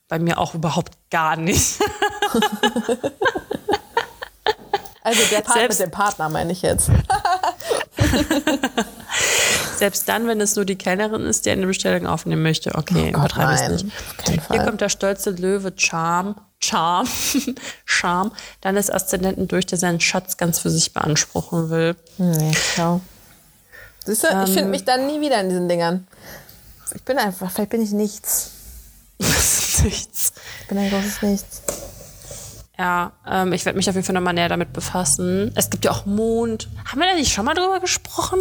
[0.09, 1.79] Bei mir auch überhaupt gar nicht.
[5.03, 6.91] Also der Part Selbst- mit dem Partner meine ich jetzt.
[9.79, 12.75] Selbst dann, wenn es nur die Kellnerin ist, die eine Bestellung aufnehmen möchte.
[12.75, 13.87] Okay, Oh Gott, übertreibe es nicht.
[14.51, 17.09] Hier kommt der stolze Löwe Charm, Charm,
[17.85, 21.97] Charme deines Aszendenten durch, der seinen Schatz ganz für sich beanspruchen will.
[22.19, 23.01] Nee, schau.
[24.05, 24.47] Siehst du, ich Ähm.
[24.47, 26.07] finde mich dann nie wieder in diesen Dingern.
[26.95, 28.51] Ich bin einfach, vielleicht bin ich nichts.
[29.83, 30.33] Nichts.
[30.63, 31.63] Ich bin ein großes Nichts.
[32.79, 35.53] Ja, ähm, ich werde mich auf jeden Fall nochmal näher damit befassen.
[35.55, 36.69] Es gibt ja auch Mond.
[36.87, 38.39] Haben wir da nicht schon mal drüber gesprochen?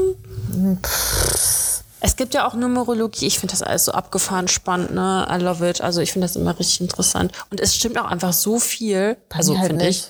[2.02, 3.28] Es gibt ja auch Numerologie.
[3.28, 5.28] Ich finde das alles so abgefahren spannend, ne?
[5.30, 5.82] I love it.
[5.82, 7.34] Also ich finde das immer richtig interessant.
[7.52, 9.18] Und es stimmt auch einfach so viel.
[9.34, 10.08] also mir halt finde ich.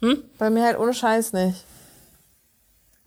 [0.00, 0.38] nicht.
[0.38, 1.64] Bei mir halt ohne Scheiß nicht.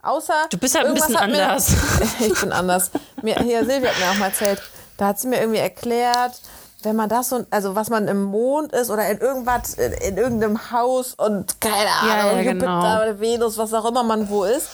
[0.02, 0.34] Außer.
[0.50, 1.72] Du bist halt ein irgendwas bisschen hat mir- anders.
[2.20, 2.90] ich bin anders.
[3.22, 4.60] Mir, hier, Silvia hat mir auch mal erzählt,
[4.96, 6.40] da hat sie mir irgendwie erklärt,
[6.82, 10.16] wenn man das so, also was man im Mond ist oder in irgendwas, in, in
[10.16, 12.80] irgendeinem Haus und keine Ahnung, Ja, ja, Jupiter genau.
[13.02, 14.68] oder Venus, was auch immer man wo ist,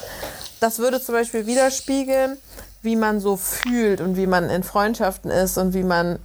[0.61, 2.39] das würde zum Beispiel widerspiegeln,
[2.87, 6.19] wie man so fühlt und wie man in Freundschaften ist und wie man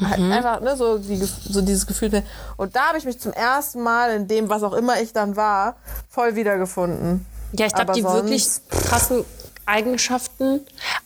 [0.00, 0.32] halt Mhm.
[0.32, 2.22] einfach ne, so, die, so dieses Gefühl.
[2.56, 5.36] Und da habe ich mich zum ersten Mal in dem, was auch immer ich dann
[5.36, 5.76] war,
[6.08, 7.26] voll wiedergefunden.
[7.52, 9.24] Ja, ich glaube, die wirklich krassen
[9.66, 10.60] Eigenschaften,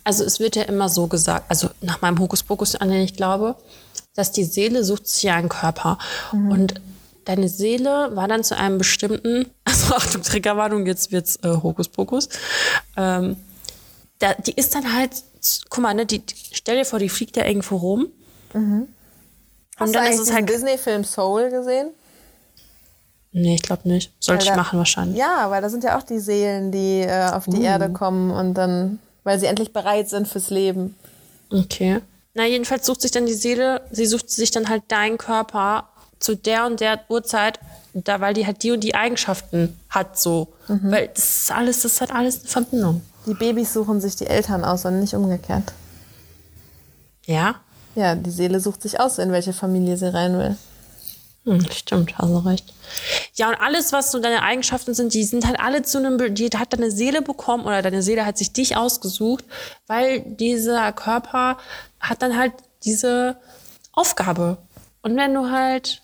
[0.05, 3.57] also es wird ja immer so gesagt, also nach meinem Hokuspokus, an den ich glaube,
[4.15, 5.99] dass die Seele sucht sich ja einen Körper.
[6.33, 6.81] Und
[7.25, 12.29] deine Seele war dann zu einem bestimmten, also Achtung, Triggerwarnung, jetzt wird's äh, Hokuspokus,
[12.97, 13.37] ähm,
[14.19, 15.11] da, die ist dann halt,
[15.71, 18.07] guck mal, ne, die, stell dir vor, die fliegt ja irgendwo rum.
[18.53, 18.89] Hast Und
[19.79, 21.91] du dann eigentlich ist es halt Disney-Film Soul gesehen?
[23.33, 24.13] Nee, ich glaube nicht.
[24.21, 25.19] Sollte ich da- machen wahrscheinlich.
[25.19, 28.55] Ja, weil da sind ja auch die Seelen, die äh, auf die Erde kommen und
[28.55, 30.95] dann, weil sie endlich bereit sind fürs Leben.
[31.51, 32.01] Okay.
[32.35, 35.89] Na, jedenfalls sucht sich dann die Seele, sie sucht sich dann halt deinen Körper
[36.21, 37.59] zu der und der Uhrzeit,
[37.93, 40.49] da, weil die halt die und die Eigenschaften hat, so.
[40.69, 43.03] Weil das ist alles, das ist halt alles eine Verbindung.
[43.27, 45.73] Die Babys suchen sich die Eltern aus und nicht umgekehrt.
[47.27, 47.57] Ja?
[47.95, 50.57] Ja, die Seele sucht sich aus, in welche Familie sie rein will.
[51.45, 52.73] Hm, stimmt, hast du recht.
[53.35, 56.49] Ja, und alles, was so deine Eigenschaften sind, die sind halt alle zu einem, die
[56.57, 59.45] hat deine Seele bekommen oder deine Seele hat sich dich ausgesucht,
[59.87, 61.59] weil dieser Körper
[62.01, 62.53] hat dann halt
[62.85, 63.37] diese
[63.93, 64.57] Aufgabe.
[65.03, 66.01] Und wenn du halt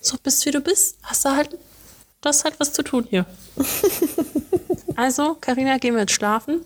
[0.00, 3.24] so bist, wie du bist, hast du halt, du hast halt was zu tun hier.
[4.96, 6.64] also, Karina, gehen wir jetzt schlafen,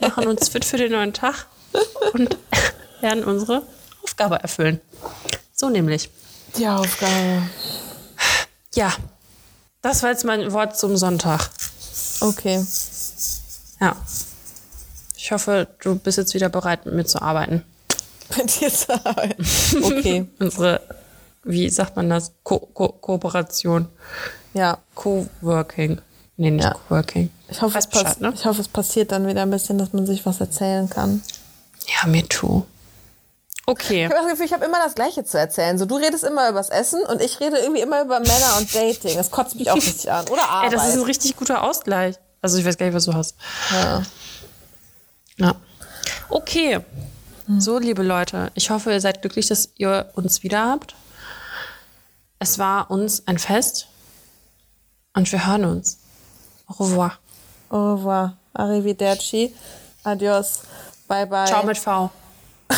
[0.00, 1.46] machen uns fit für den neuen Tag
[2.12, 2.36] und
[3.00, 3.62] werden unsere
[4.02, 4.80] Aufgabe erfüllen.
[5.52, 6.10] So nämlich.
[6.56, 7.42] Die Aufgabe.
[8.74, 8.92] Ja,
[9.82, 11.50] das war jetzt mein Wort zum Sonntag.
[12.20, 12.64] Okay.
[13.80, 13.96] Ja.
[15.16, 17.64] Ich hoffe, du bist jetzt wieder bereit, mit mir zu arbeiten.
[18.36, 19.44] Mit dir zu arbeiten.
[19.82, 20.26] Okay.
[20.38, 20.80] Unsere,
[21.44, 22.32] wie sagt man das?
[22.42, 23.88] Ko Ko Kooperation.
[24.54, 24.78] Ja.
[24.94, 26.00] Coworking.
[26.36, 26.74] Nee, nicht Ja.
[26.88, 27.30] Coworking.
[27.48, 28.32] Ich hoffe, es Bescheid, pass ne?
[28.34, 31.22] ich hoffe, es passiert dann wieder ein bisschen, dass man sich was erzählen kann.
[31.86, 32.64] Ja, mir too.
[33.66, 34.06] Okay.
[34.06, 35.78] Ich habe das Gefühl, ich habe immer das Gleiche zu erzählen.
[35.78, 39.16] So, du redest immer übers Essen und ich rede irgendwie immer über Männer und Dating.
[39.16, 40.26] Das kotzt mich auch richtig an.
[40.28, 40.72] Oder Ey, Arbeit.
[40.72, 42.16] das ist ein richtig guter Ausgleich.
[42.40, 43.36] Also ich weiß gar nicht, was du hast.
[43.70, 44.02] ja.
[45.36, 45.54] Ja.
[46.28, 46.80] Okay.
[47.58, 50.94] So, liebe Leute, ich hoffe, ihr seid glücklich, dass ihr uns wieder habt.
[52.38, 53.88] Es war uns ein Fest
[55.14, 55.98] und wir hören uns.
[56.78, 57.20] Au revoir.
[57.70, 58.32] Au revoir.
[58.54, 59.54] Arrivederci.
[60.04, 60.62] Adios.
[61.08, 61.46] Bye bye.
[61.46, 62.10] Ciao mit V.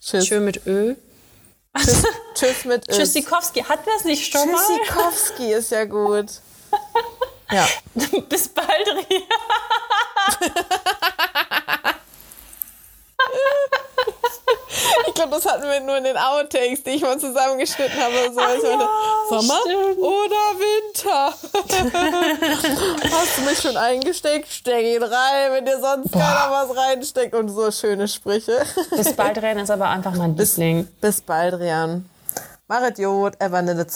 [0.00, 0.26] Tschüss.
[0.26, 0.94] Schön mit Ö.
[2.34, 2.92] Tschüss mit Ö.
[2.92, 3.62] Tschüssikowski.
[3.62, 4.60] Hatten wir es nicht schon mal?
[4.60, 6.26] Tschüssikowski ist ja gut.
[7.50, 7.66] Ja.
[8.28, 9.20] Bis bald, Ria.
[15.06, 18.14] Ich glaube, das hatten wir nur in den Outtakes, die ich mal zusammengeschnitten habe.
[18.32, 18.88] So, als ja,
[19.28, 19.98] Sommer stimmt.
[19.98, 21.34] oder Winter?
[23.10, 24.48] Hast du mich schon eingesteckt?
[24.48, 27.34] Steck ihn rein, wenn dir sonst keiner was reinsteckt.
[27.34, 28.64] Und so schöne Sprüche.
[28.90, 30.86] Bis bald, Ren ist aber einfach mein Liebling.
[31.00, 32.08] Bis bald, Rian.
[32.66, 33.90] Mach Idiot, ever nicht